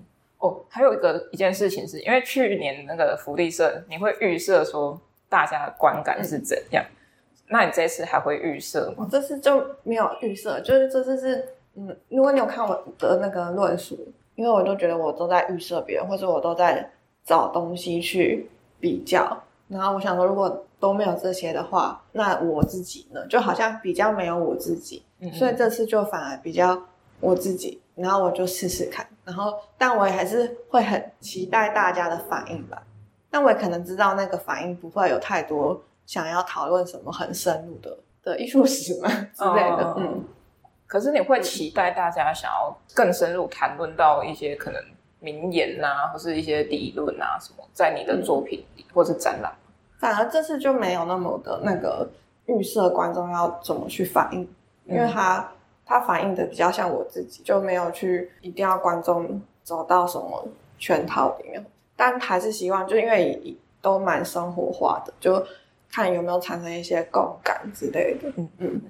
[0.74, 6.84] 还有一个一件事情是，因为去年那个福利社，你会预设说大家的观感是怎样。
[6.84, 6.96] 嗯
[7.46, 9.04] 那你这次还会预设吗？
[9.04, 13.98] 我这次就没有预设，就是这次是，嗯，如果你有看我的那个论述，
[14.34, 16.90] 因为我都觉得我都在预设别人，或者我都在
[17.22, 18.48] 找东西去
[18.80, 26.82] 比较，然后我想说，如果都没有这些的话，那我自己呢，就好像比较没有我自己，嗯、所以这次就反而比较
[27.20, 32.82] 我自己，然后我就试试看，然后但我也还是会很期待大家的反应吧，
[33.30, 35.80] 但我也可能知道那个反应不会有太多。
[36.06, 39.94] 想要讨论什么很深入的的艺术史嘛 之类的？
[39.96, 40.22] 嗯，
[40.86, 44.82] 可是你会期待大家想要更深入谈论到一些可能
[45.20, 49.50] 名言啊，或是一些理论啊什么，在你的作品里、嗯、或是展览？
[49.98, 52.06] 反而这次就没有那么的那个
[52.44, 54.40] 预设观众要怎么去反应，
[54.84, 55.50] 因为他
[55.84, 61.64] 他反映的比较像我自己，就没有去一定要观众走到什么圈套里面，
[61.96, 65.44] 但还是希望就因为都蛮生活化的就。
[65.96, 68.82] 看有没有产生一些共感之类的，嗯嗯。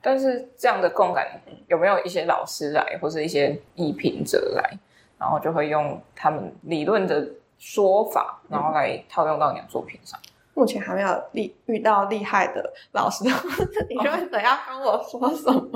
[0.00, 4.78] 但是这样的共感有没有一些老师来，或是一些艺评者来，
[5.18, 7.28] 然后就会用他们理论的
[7.58, 10.18] 说法，然后来套用到你的作品上？
[10.56, 13.24] 目前还没有厉遇到厉害的老师，
[13.90, 15.68] 你就会等下跟我说什么？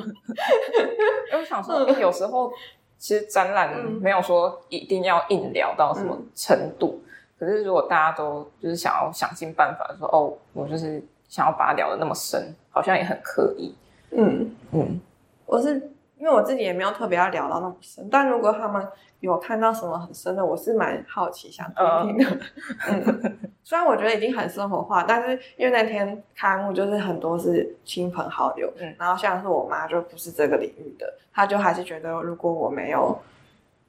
[1.30, 2.50] 因为我想说，有时候
[2.96, 6.98] 其实展览没有说一定要硬聊到什么程度。
[7.38, 13.74] 可是，如果大家都就是想要想尽办法说哦，我就是想要把它聊得那么深，好像也很刻意。
[14.12, 14.98] 嗯嗯，
[15.44, 15.90] 我是
[16.20, 18.86] 因为我自己也没有特别要聊到那么深，但如果他们
[19.20, 23.32] 有看到什么很深的，我是蛮好奇想听听的。
[23.64, 33.18] 虽然我觉得已经很生活化，但是因为那天开幕就是很多是亲朋好友，嗯，然后像是我妈就不是这个领域的，她就还是觉得如果我没有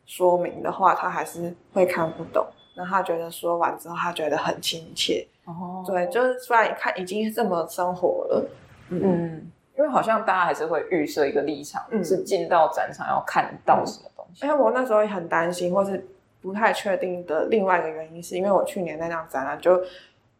[0.05, 2.45] 说明的话，她还是会看不懂。
[2.73, 5.27] 然后她觉得说完之后，她觉得很亲切。
[5.45, 8.49] 哦，对，就是虽然看已经这么生活了，
[8.89, 14.45] 嗯，嗯，因为好像大家还是会预设一个立场，嗯，是进到展场要看到什么东西。
[14.45, 16.07] 因为我那时候也很担心，或是
[16.39, 19.81] 不太确定的另外一个原因，是因为我去年那张展览，就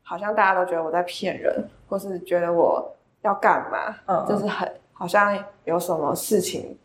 [0.03, 6.77] 好像大家都觉得我在骗人，或是觉得我要干嘛，嗯，就是很好像有什么事情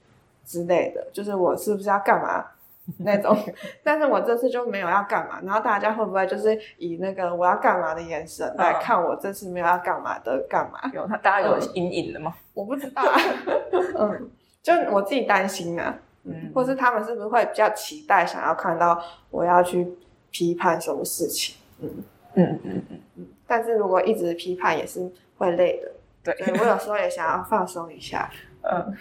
[0.47, 2.43] 之类的，就是我是不是要干嘛？
[2.99, 3.37] 那种，
[3.83, 10.79] 但是我这次就没有要干嘛，然后大家会不会就是以那个我要干嘛的眼神来看我这次没有要干嘛的干嘛？
[10.95, 12.33] 有，他大家有阴影了吗？
[12.37, 13.03] 嗯、 我不知道，
[13.99, 14.31] 嗯，
[14.63, 19.87] 就我自己担心啊，嗯，或是他们是不是会比较期待想要看到我要去
[20.31, 21.57] 批判什么事情？
[21.81, 21.91] 嗯。
[22.39, 25.91] 嗯嗯嗯嗯，但是如果一直批判也是会累的，
[26.35, 28.95] 对，我有时候也想要放松一下，嗯，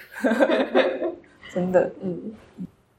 [1.54, 2.34] 真的，嗯。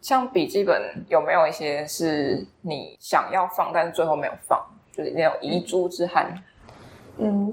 [0.06, 6.32] 像笔记本有没有一些是你想要放，但是最后没有放，就是那种遗珠之憾？
[7.16, 7.48] 嗯，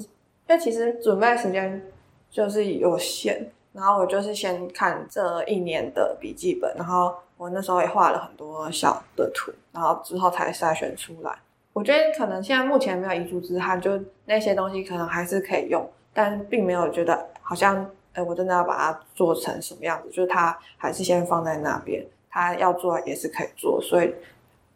[0.48, 1.82] 因为其实准备时间
[2.30, 11.36] 就是有限，然后我就是先看这一年的笔记本，然后我那时候也画了很多小的图，然后之后才筛选出来。
[11.74, 22.06] 我觉得可能现在目前没有遗珠之憾，就那些东西可能还是可以用，但并没有觉得好像，哎，我真的要把它做成什么样子，就是它还是先放在那边。
[22.34, 24.12] 他要做也是可以做，所以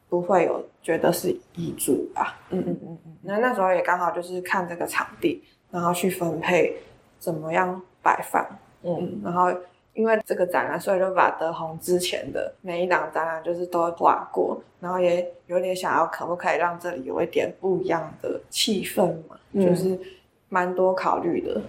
[0.07, 2.39] 不会有觉得是遗嘱吧。
[2.51, 3.17] 嗯嗯嗯嗯。
[3.23, 6.77] 那那时候也刚好就是看这个场地，然后去分配
[7.17, 8.45] 怎么样摆放。
[8.83, 9.21] 嗯，嗯。
[9.23, 9.51] 然后
[9.93, 19.99] 因为这个展览，所以就把德宏之前的每一档展览就是都画过，然后也有点想要可不可以让这里有一点不一样的气氛嘛，嗯、就是
[20.47, 21.59] 蛮多考虑的。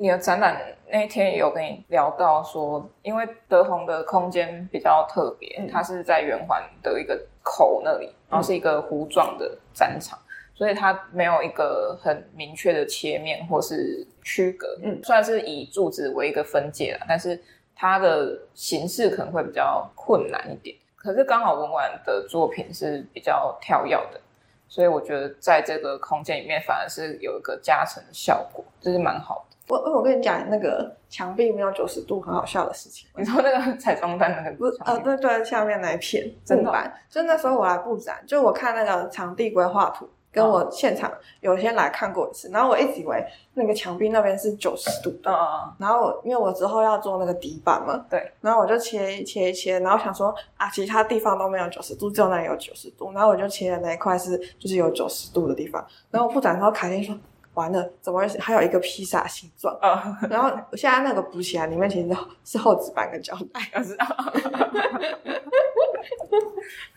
[0.00, 0.58] 你的展览
[0.90, 10.24] 那一天也有跟你聊到说，因为德宏的空间比较特别，嗯、它是在圆环的一个口那里，然后是一个弧状的展场，嗯、
[10.54, 14.74] 所以它没有一个很明确的切面或是区隔。
[14.82, 17.38] 嗯，虽然是以柱子为一个分界了，但是
[17.76, 20.74] 它的形式可能会比较困难一点。
[20.96, 24.18] 可是刚好文玩的作品是比较跳跃的，
[24.66, 29.49] 所以我觉得在这个空间里面反而是有一个加成的效果，这是蛮好的。
[29.70, 33.08] 我我跟你讲那个墙壁没有九十度很好笑的事情。
[33.16, 41.10] 你说那个彩妆蛋那个不是呃对对，下面那一片 木板，就那时候我来布展，就我看那个场地规划图，跟我现场
[41.40, 57.16] 有先来看过一次，然后我一直以为那个墙壁那边是九十度的，嗯，然后我因为我之后要做那个底板嘛，对，然后我就切一切一切，然后想说啊，其他地方都没有九十度，只有那里有九十度，然后我就切的那一块是就是有九十度的地方，然后布展，然后凯蒂说
[57.54, 59.76] 完了，怎么会还有一个披萨形状？
[59.82, 62.08] 嗯， 然后我现在那个补起来里面其实
[62.44, 64.06] 是厚纸板跟胶带， 我知道。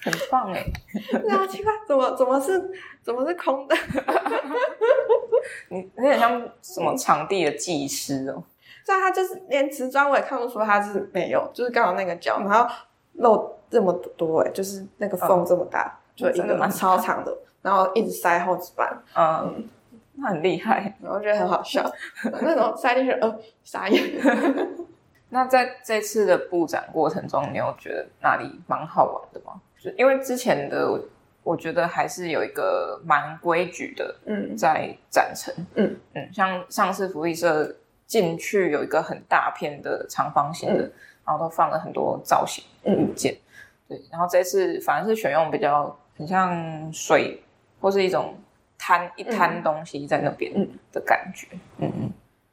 [0.03, 0.63] 很棒哎，
[1.25, 3.75] 然后奇怪，怎么怎么是怎么是空的？
[5.69, 8.43] 你有点像什么场地的技师哦。
[8.85, 12.69] 所以他就是连瓷砖我也看不出他是没有，就是刚好那个角，然后
[13.13, 19.69] 漏这么多哎，就是那个缝这么大，嗯、就一个超长的，然后一直塞厚纸板，嗯，嗯
[20.15, 21.91] 那很厉害，然后觉得很好笑，
[22.41, 24.03] 那种塞进去，呃，傻眼。
[25.29, 29.59] 那在这次的布展过程中，你有觉得哪里蛮好玩的吗？
[29.81, 31.01] 就因为之前的，
[31.41, 35.97] 我觉得还是有一个蛮规矩的，嗯，在展陈，嗯。
[36.13, 40.93] 嗯，像上次福利社进去有一个很大片的长方形的，嗯、
[41.25, 47.41] 然后都放了很多造型物件，嗯、对，然后这次反而是选用比较很像水
[47.81, 48.35] 或是一种
[48.83, 50.51] 摊一摊东西在那边
[50.91, 52.11] 的感觉，嗯嗯。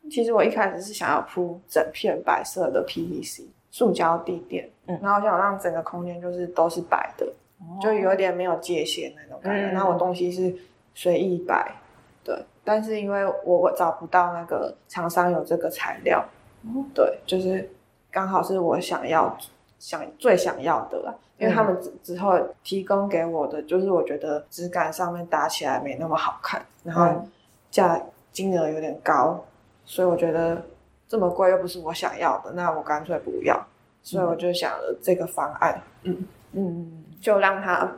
[0.09, 7.27] 其实我一开始是想要铺整片白色的 PVC 塑胶地垫，嗯，然后想让整个空间就是都是白的，
[7.59, 9.73] 哦、就有点没有界限那种感觉。
[9.73, 10.55] 那、嗯、我东西是
[10.95, 11.75] 随意摆，
[12.23, 12.37] 对。
[12.63, 16.25] 但是因为我我找不到那个厂商有这个材料，
[16.63, 17.69] 嗯、对，就是
[18.09, 19.37] 刚好是我想要
[19.81, 21.13] 想最想要的啦。
[21.39, 27.27] 因为他们之之后提供给我的，就是我觉得质感上面搭起来没那么好看，然后
[27.71, 28.01] 价
[28.31, 29.43] 金额有点高。
[29.87, 30.63] 所以我觉得
[31.09, 33.59] 这么贵又不是我想要的，那我干脆不要。
[34.03, 37.91] 所以我就想了这个方案，嗯嗯，就让他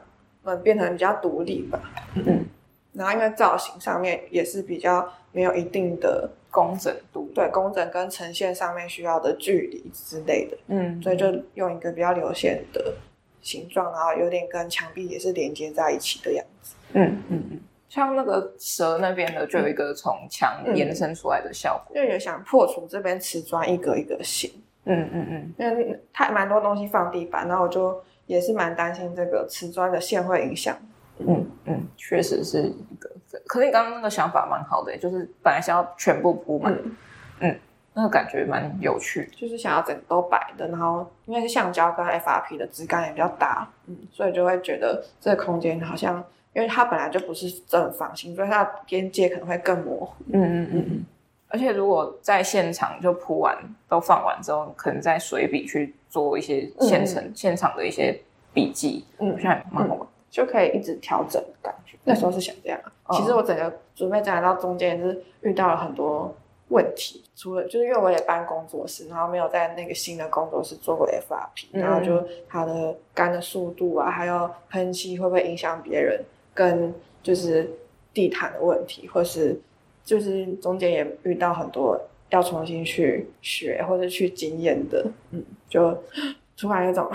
[0.43, 1.81] 们变成比较独立吧，
[2.15, 2.47] 嗯嗯。
[2.93, 12.95] 然后因为造型上面也是比较没有一定的工整度，对，工整跟呈现上面需要的距离之类的，嗯，所以就用一个比较流线的
[13.41, 17.61] 形状，然后有点跟墙壁也是连接在一起的样子，嗯嗯嗯。
[17.89, 24.51] 像那个蛇那边的，就有一个从墙延伸出来的效果，因为想破除这边瓷砖一格一格形。
[24.85, 30.77] 嗯嗯嗯，因为太蛮多东西放地板，然后我就也是蛮担心这个瓷砖的线会影响。
[31.19, 33.11] 嗯嗯，确实是一个。
[33.47, 36.97] 可是你刚刚那个想法蛮好的，就是本来想要全部铺满，嗯，
[37.41, 37.59] 嗯，
[37.95, 46.23] 那个感觉蛮有趣，就是想要整个都白的，然后因为是橡胶跟 FRP 的质感也比较大，嗯，所以就会觉得这个空间好像。
[46.55, 50.13] 因为它本来就不是正方形，所以它的边界可能会更模糊。
[50.35, 51.07] 嗯嗯嗯嗯。
[51.49, 53.57] 而且如果在现场就铺完
[53.89, 58.15] 都放完之后，可能再随笔去做一些现成、嗯、现场的一些
[58.53, 61.97] 笔记，嗯，现在蛮好玩、嗯，就可以一直调整的感觉。
[62.05, 62.93] 那时候是想这样、啊。
[63.09, 66.35] 嗯、其实我整个准备展览到中间是遇到了很多
[66.69, 76.19] 问题，除了就是因为我也搬工作室，然后没有在那个新的工作室做过 FRP，、嗯、然后就它的干的速度啊，还有喷漆会不会影响别人？
[76.55, 77.71] 跟就是
[78.13, 79.59] 地毯的问题，或是
[80.05, 81.99] 就是中间也遇到很多
[82.31, 85.97] 要重新去学或者去经验的，嗯，就
[86.57, 87.09] 突然有种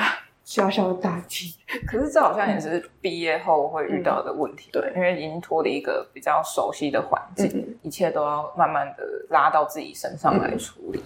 [0.47, 1.53] 小小的打击。
[1.85, 11.03] 可是这好像也是毕业后会遇到的问题，对、嗯，因为已经脱离一个比较熟悉的环境，嗯、一切都要慢慢的拉到自己身上来处理。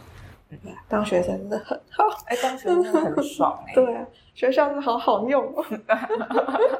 [0.52, 0.60] 嗯。
[0.64, 5.66] 嗯、当学生真的很好， 哎、欸，当学生真的很爽哎、欸， 对啊，学校是好好用哦。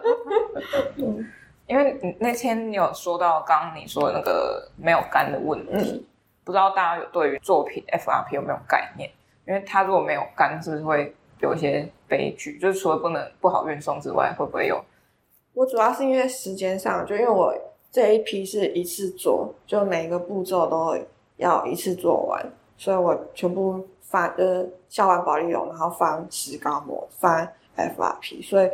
[0.98, 1.28] 嗯。
[1.66, 6.06] 因为你那天你有说到刚刚你说的那个没有干的问题，嗯、
[6.44, 9.10] 不知道大家有对于作品 FRP 有没有概念？
[9.48, 12.58] 因为他如果没有干，是不是会有一些悲剧？
[12.60, 14.84] 就是除了不能不好运送之外，会不会有？
[15.54, 17.54] 我主要是因为时间上，就因为我
[17.92, 20.98] 这一批是一次做，就每个步骤都
[21.38, 22.46] 要一次做完，
[22.78, 28.68] 所以我全部翻呃下完保利龙，然后翻石膏膜，翻 FRP，所以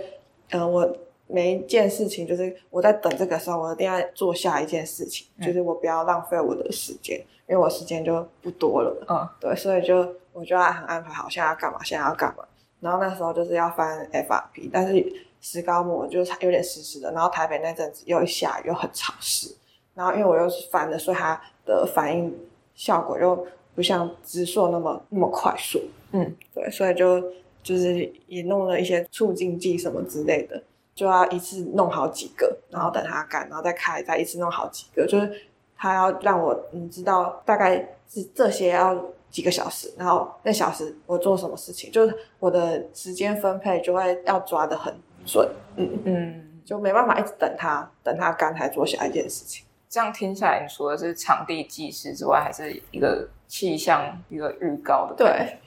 [0.51, 0.97] 嗯、呃、我。
[1.29, 9.05] 每一件事情，就是我在等这个时候，我一定要做下一件事情，嗯、就是我不要浪费我的时间，因为我时间就不多了。
[9.09, 12.45] 嗯，对，所以就我就要很安排好，现在要干嘛，现在要干嘛。
[12.79, 19.55] 然后那时候就是要翻 FRP，但是石膏模就是有点湿湿的，然后台北那阵子又一下雨又很潮湿，
[19.93, 22.33] 然后因为我又是翻的，所以它的反应
[22.75, 25.81] 效果又不像直塑那么那么快速。
[26.11, 27.21] 嗯，对，所以就
[27.61, 30.61] 就是也弄了一些促进剂什么之类的。
[30.95, 35.05] 就要一次弄好几个，然后等它干，然后再开，再一次弄好几个。
[35.05, 35.31] 就是
[35.77, 37.77] 他要让我，你知道大概
[38.09, 38.95] 是这些要
[39.29, 44.93] 几个小时，然后那小时我做什么事情，就是我的时间分配就会要抓得很
[45.25, 45.49] 准。
[45.75, 49.65] 嗯嗯，就没办法一直等他等他刚才做下一件事情。
[49.89, 55.15] 这样听下来，你除了是场地技师之外，还是一个气象一个预告的。
[55.15, 55.57] 对，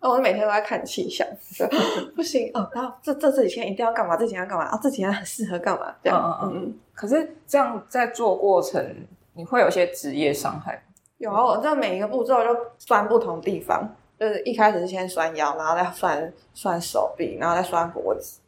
[0.00, 1.26] 那我每天都在看气象，
[2.14, 2.68] 不行哦。
[2.74, 4.14] 然后这这这几天一定要干嘛？
[4.14, 4.64] 这几天要干嘛？
[4.64, 5.94] 啊，这几天很适合干嘛？
[6.02, 6.78] 这样，嗯嗯嗯。
[6.92, 8.94] 可是这样在做过程，
[9.32, 10.84] 你会有些职业伤害？
[11.22, 18.40] 有，我这每一个步骤就酸不同地方，就是一开始是先酸腰，然后再酸酸手臂，然后再酸脖子。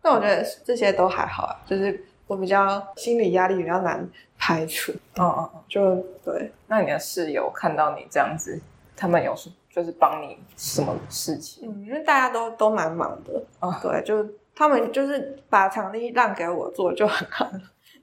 [0.00, 4.08] 但我觉得这些都还好啊，就是我比较心理压力比较难
[4.38, 4.90] 排除。
[5.16, 6.50] 哦哦哦，就对。
[6.66, 8.58] 那你的室友看到你这样子，
[8.96, 11.68] 他们有什就是帮你什么事情？
[11.70, 13.44] 嗯，因为大家都都蛮忙的。
[13.60, 17.46] 哦，对，就他们就是把场地让给我做就很好。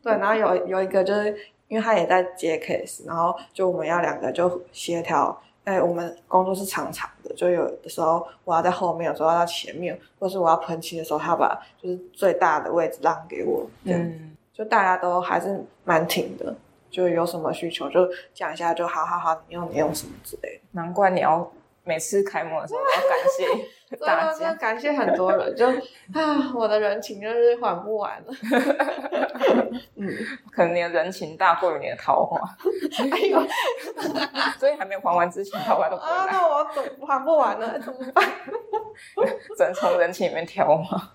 [0.02, 1.36] 对，然后有有一个就是
[1.68, 5.41] 因为他也在接 case，然后就我们要两个就协调。
[5.66, 13.70] 哎，我们工作是长长的，就有的时候我要在后面，有时候要在前面，或是我要喷漆的时候，他把就是最大的位置让给我。
[13.84, 16.56] 嗯，就大家都还是蛮挺的，
[16.89, 20.62] 就有什么需求就讲一下，就好好好，你用你用什么之类的。
[20.72, 21.52] 难怪你要。
[21.89, 25.65] 每次开幕的时候都要感谢 大家，感谢很多人，就
[26.13, 28.33] 啊，我的人情就是还不完了。
[29.95, 30.07] 嗯，
[30.51, 32.39] 可能你的人情大过于你的桃花。
[33.11, 33.41] 哎呦，
[34.59, 36.17] 所以还没有还完之前，桃花都回来。
[36.17, 37.79] 啊，那我怎么还不完呢？
[37.83, 38.23] 怎么办？
[39.57, 41.09] 只能从人情里面挑吗？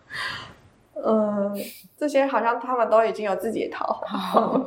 [0.96, 1.54] 嗯，
[1.96, 4.60] 这些好像他们都已经有自己的桃花。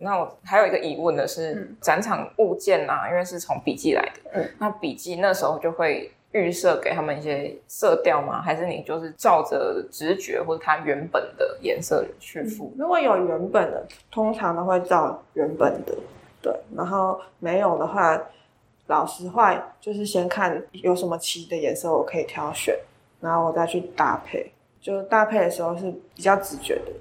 [0.00, 8.40] 那我还有一个疑问的是，嗯、展场物件啊，因为是从笔记来的，嗯，那笔记那时候就会预设给他们一些色调吗？
[8.40, 12.72] 还是你就是照着直觉或者它原本的颜色去付？
[12.78, 15.92] 如果有原本的，通常都会照原本的，
[16.40, 16.54] 对。
[16.76, 18.16] 然后没有的话，
[18.86, 22.78] 老实话就是先看有什么漆的颜色我可以挑选，
[23.20, 24.52] 然后我再去搭配。
[24.80, 26.92] 就搭配的时候是比较直觉的，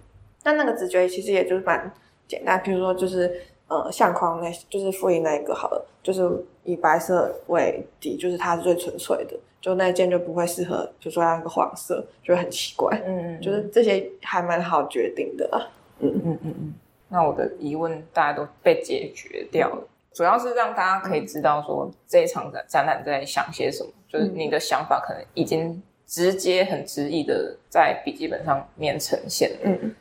[0.41, 1.93] 但那个直觉其实也就是蛮。
[2.27, 6.29] 简单，比如说就是呃相框那，就是复印那一个好了，就是
[6.63, 13.01] 以白色为底，就是它是最纯粹的，就那件就不会适合，比如说那个黄色，就会很奇怪。
[13.05, 15.57] 嗯，嗯，就是这些还蛮好决定的啊。
[15.99, 16.73] 嗯嗯嗯嗯。
[17.09, 29.57] 那我的疑问大家都被解决掉了，主要是让大家可以知道说这一场展展览在想些什么，就是你的想法可能已经直接很直译的在笔记本上面呈现了。
[29.63, 29.95] 嗯。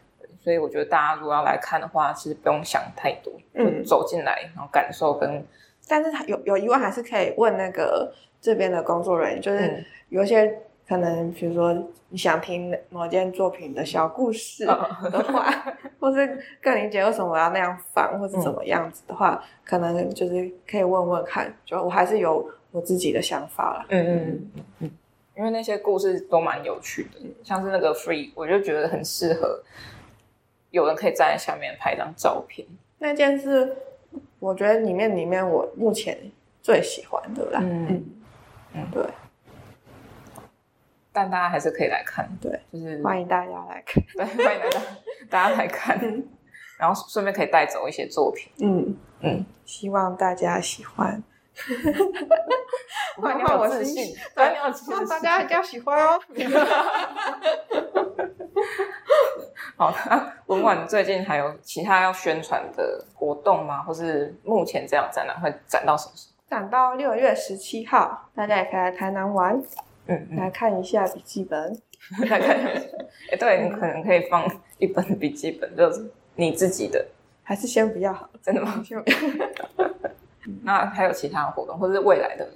[0.46, 5.44] 所以我觉得大家如果要来看的话，其实不用想太多，就走进来，然后感受跟。
[5.88, 11.74] 但是他有有疑问，还是可以问那个这边的工作人员，就是有一些可能，比如说
[12.10, 14.72] 你想听某件作品的小故事的
[15.32, 15.52] 话，
[15.98, 21.52] 或是更理解为什么我要那样放，或是怎么样子的话，可能就是可以问问看。
[21.64, 23.86] 就我还是有我自己的想法啦。
[23.88, 24.90] 嗯嗯嗯嗯，
[25.36, 29.60] 因为那些故事都蛮有趣的，像是那个 Free，我就觉得很适合。
[30.76, 32.68] 有人可以站在下面拍一张照片，
[32.98, 33.74] 那件是
[34.38, 36.18] 我觉得里面里面我目前
[36.60, 37.60] 最喜欢的啦。
[37.62, 38.04] 嗯嗯，
[38.74, 39.02] 嗯对。
[41.12, 44.80] 但大家还是可以来看，对，就是欢迎大家来看，对，欢迎大家
[45.30, 45.98] 大家来看，
[46.78, 48.52] 然后顺便可以带走一些作品。
[48.60, 51.22] 嗯嗯，希望大家喜欢。
[53.20, 56.20] 欢迎我自信，欢迎我自信，大家一定要喜欢哦。
[59.76, 63.82] 好，那文婉最近还有其他要宣传的活动吗？
[63.82, 66.34] 或是目前这样展览会展到什么时候？
[66.48, 69.60] 展到六月十七号，大家也可以来台南玩，
[70.06, 71.80] 嗯，来看一下笔记本，
[72.30, 72.68] 来看一下。
[73.32, 74.48] 哎，对，你可能可以放
[74.78, 77.04] 一本笔记本，就是你自己的，
[77.42, 78.28] 还是先不要好？
[78.42, 78.82] 真的吗？
[78.86, 79.16] 先不要。
[80.62, 82.48] 那还有其他的活动，或者是未来的？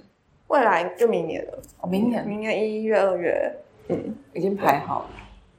[0.47, 1.59] 未来就明年了。
[1.79, 3.55] 哦，明年，明年一月、二月，
[3.87, 5.09] 嗯，已经排好了。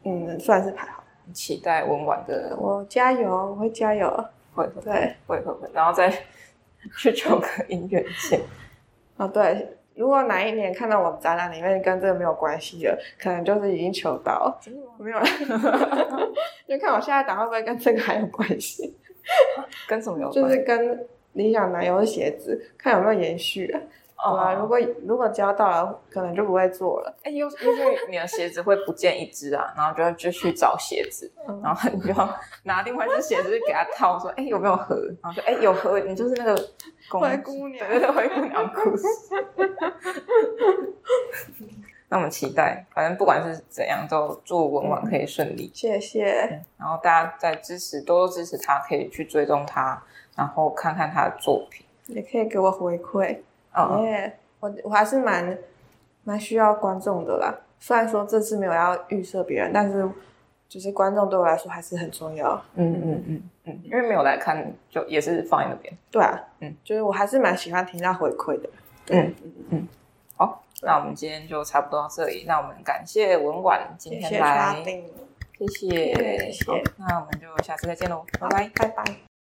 [0.05, 1.03] 嗯，算是排好。
[1.33, 4.09] 期待文玩的，我加油，我会加油，
[4.55, 6.13] 会对，会会会，然后再
[6.99, 8.41] 去求个姻缘线。
[9.17, 14.93] 啊，对，如果哪一年看到我们展览里面跟这个没有关系的，可能就是已经求到，真的吗？
[14.99, 15.25] 没有了，
[16.69, 18.95] 就看我现在打会不会跟这个还有关系？
[19.89, 20.41] 跟什么有关系？
[20.43, 23.81] 就是跟理想男友的鞋子，看有没有延续啊。
[24.23, 27.13] 啊，如果如果交到了，可能就不会做了。
[27.25, 27.53] 哎，因为
[28.09, 31.29] 你的鞋子会不见一只啊，然后就要就去找鞋子，
[31.61, 34.95] 然后你就要拿另外一只鞋子给他套，说，哎，有没有合？
[35.21, 36.55] 然后说，哎，有合，你就是那个
[37.11, 39.05] 灰姑娘，对对对，灰姑娘故事。
[42.09, 45.69] 那我们期待，反正不管是怎样，都祝文玩可以顺利。
[45.75, 46.63] 谢谢。
[46.79, 50.01] 然后大家再支持，多多支持他，可以去追踪他，
[50.37, 53.39] 然后看看他的作品，也可以给我回馈。
[53.75, 54.39] 哦，耶！
[54.61, 55.59] 我我还是蛮
[56.25, 57.55] 蛮需要观众的啦。
[57.81, 60.09] 虽然说这次没有要预设别人，但是
[60.69, 62.55] 就是观众对我来说还是很重要。
[62.75, 65.93] 嗯嗯嗯嗯，因为没有来看，就也是放在那边。
[66.11, 68.69] 对啊，嗯，就是我还是蛮喜欢听到回馈的。
[69.11, 69.89] 嗯嗯嗯，
[70.37, 72.45] 好，那我们今天就差不多到这里。
[72.47, 74.83] 那我们感谢文婉今天来，
[75.59, 76.85] 谢谢，谢谢。
[76.97, 79.32] 那我们就下次再见喽，拜拜，拜拜。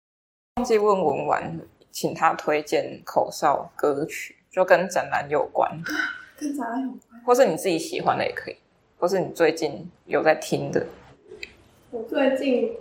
[0.56, 5.70] 忘记问文玩，请他推荐口哨歌曲，就跟展览有关，
[6.36, 8.56] 跟展览有关，或是你自己喜欢的也可以，
[8.98, 10.86] 或是你最近有在听的。
[11.90, 12.76] 我最近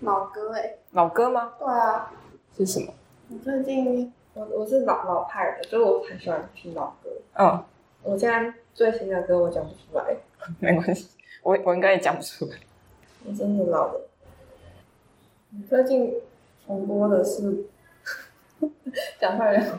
[0.00, 1.52] 老歌哎，老歌吗？
[1.60, 2.12] 对啊，
[2.56, 2.92] 是什么？
[3.30, 4.12] 我最近。
[4.34, 7.10] 我我是老老派的，所以我很喜欢听老歌。
[7.34, 7.64] 嗯，
[8.04, 10.16] 我现在最新的歌我讲不出来，
[10.60, 11.08] 没关系，
[11.42, 12.56] 我我应该也讲不出来。
[13.24, 14.08] 我真的老了。
[15.68, 16.14] 最近
[16.68, 17.64] 重播的是，
[19.18, 19.72] 讲出来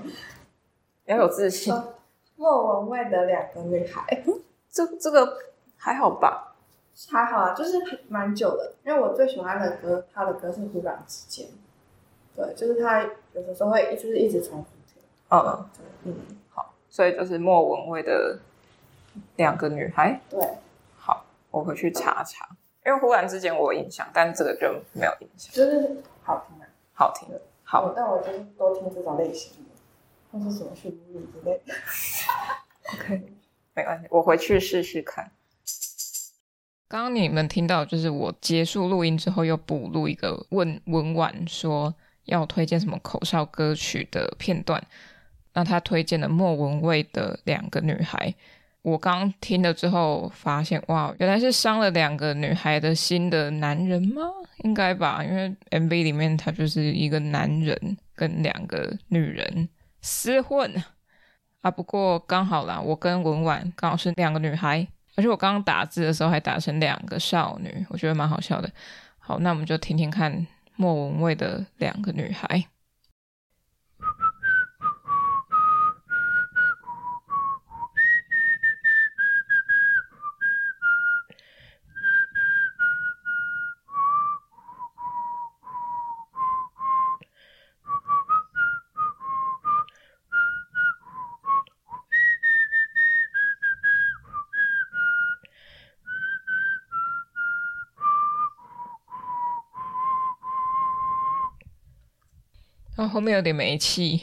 [1.05, 1.71] 要有自信。
[2.35, 4.23] 莫文蔚的两个女孩，
[4.71, 5.37] 这这个
[5.77, 6.55] 还好吧？
[7.11, 7.77] 还好啊，就是
[8.07, 8.73] 蛮久的。
[8.83, 11.45] 因为我最喜欢的歌，他的歌是《忽然之间》。
[12.35, 14.99] 对，就是他有的时候会就是一直重复听。
[15.29, 15.65] 嗯
[16.05, 16.15] 嗯，
[16.49, 18.39] 好，所以就是莫文蔚的
[19.35, 20.19] 两个女孩。
[20.27, 20.39] 对，
[20.97, 22.47] 好，我回去查查，
[22.85, 25.53] 因为忽然之间我有印象，但这个就没有印象。
[25.53, 26.67] 就是好听啊，
[26.99, 27.93] 好听的，好。
[27.95, 29.69] 但我就是都听这种类型的，
[30.29, 31.73] 或是什么旋律之类的。
[32.93, 33.23] OK，
[33.73, 35.31] 没关系，我回去试试看。
[36.89, 41.95] 刚刚你们听到，就是我结束录音之后又补录一个问文婉说。
[42.25, 44.85] 要推荐什么口哨歌曲的片段？
[45.53, 48.31] 那他推荐了莫文蔚的《两个女孩》。
[48.81, 54.23] 我刚听了之后发现，哇，原来是伤了两个女孩的心的男人吗？
[54.63, 59.67] 应该吧，因为 MV 里面他就是一个男人跟两个女人
[60.01, 60.71] 厮混
[61.61, 61.69] 啊。
[61.69, 68.69] 不过刚好啦，我跟文婉刚好是两个女孩，而且我刚刚打字的时候还打成两个少女，我觉得蛮好笑的。
[69.17, 70.47] 好，那我们就听听看。
[70.81, 72.63] 莫文蔚的两个女孩。
[102.99, 104.19] 然后面有点没气，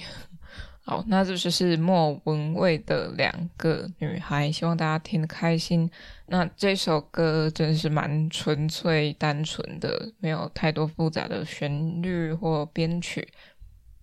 [0.84, 5.90] 好，那这就是莫文蔚的两个女孩，希望大家听得开心。
[6.26, 13.26] 那这首歌真是蛮纯粹、单纯的，没有太多复杂的旋律或编曲，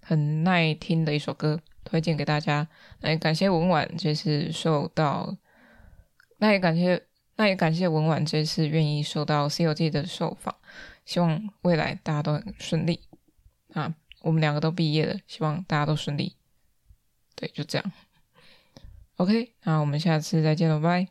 [0.02, 2.68] 很耐听的一首歌，推荐给大家。
[3.02, 5.38] 那也感谢文婉这次受到，
[6.40, 7.00] 那也感谢，
[7.36, 10.56] 那也感谢文婉这次愿意受到《C 游记》的受访，
[11.06, 13.02] 希望未来大家都很顺利
[13.74, 13.94] 啊。
[14.24, 16.34] 我们两个都毕业了，希望大家都顺利。
[17.36, 17.92] 对，就这样。
[19.18, 21.08] OK，那我们下次再见了，拜。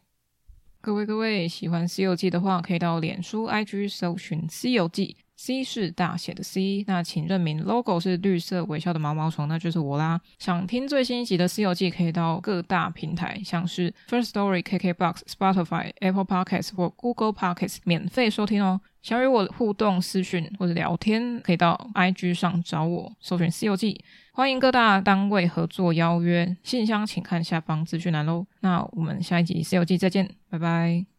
[0.80, 6.84] 各位各位，喜欢《西游记》的话，可以到脸书、IG 搜寻《西游记》，C 是大写的 C。
[6.88, 10.20] 那请认明 logo 是绿色微笑的毛毛虫，那就是我啦。
[10.40, 18.80] 想听最新一集的《西游记》，可以到各大平台，像是 First Story、KKBox、Spotify、Apple Podcasts 或 Google Podcasts 免费收听哦。
[19.02, 23.94] 想与我互动、私讯或者聊天，可以到 IG 上找我，搜寻《西游记》。
[24.32, 28.46] 欢迎各大单位合作邀约，信箱请看下方资讯栏喽。
[28.60, 31.11] 那我们下一集《西游记》再见，拜拜。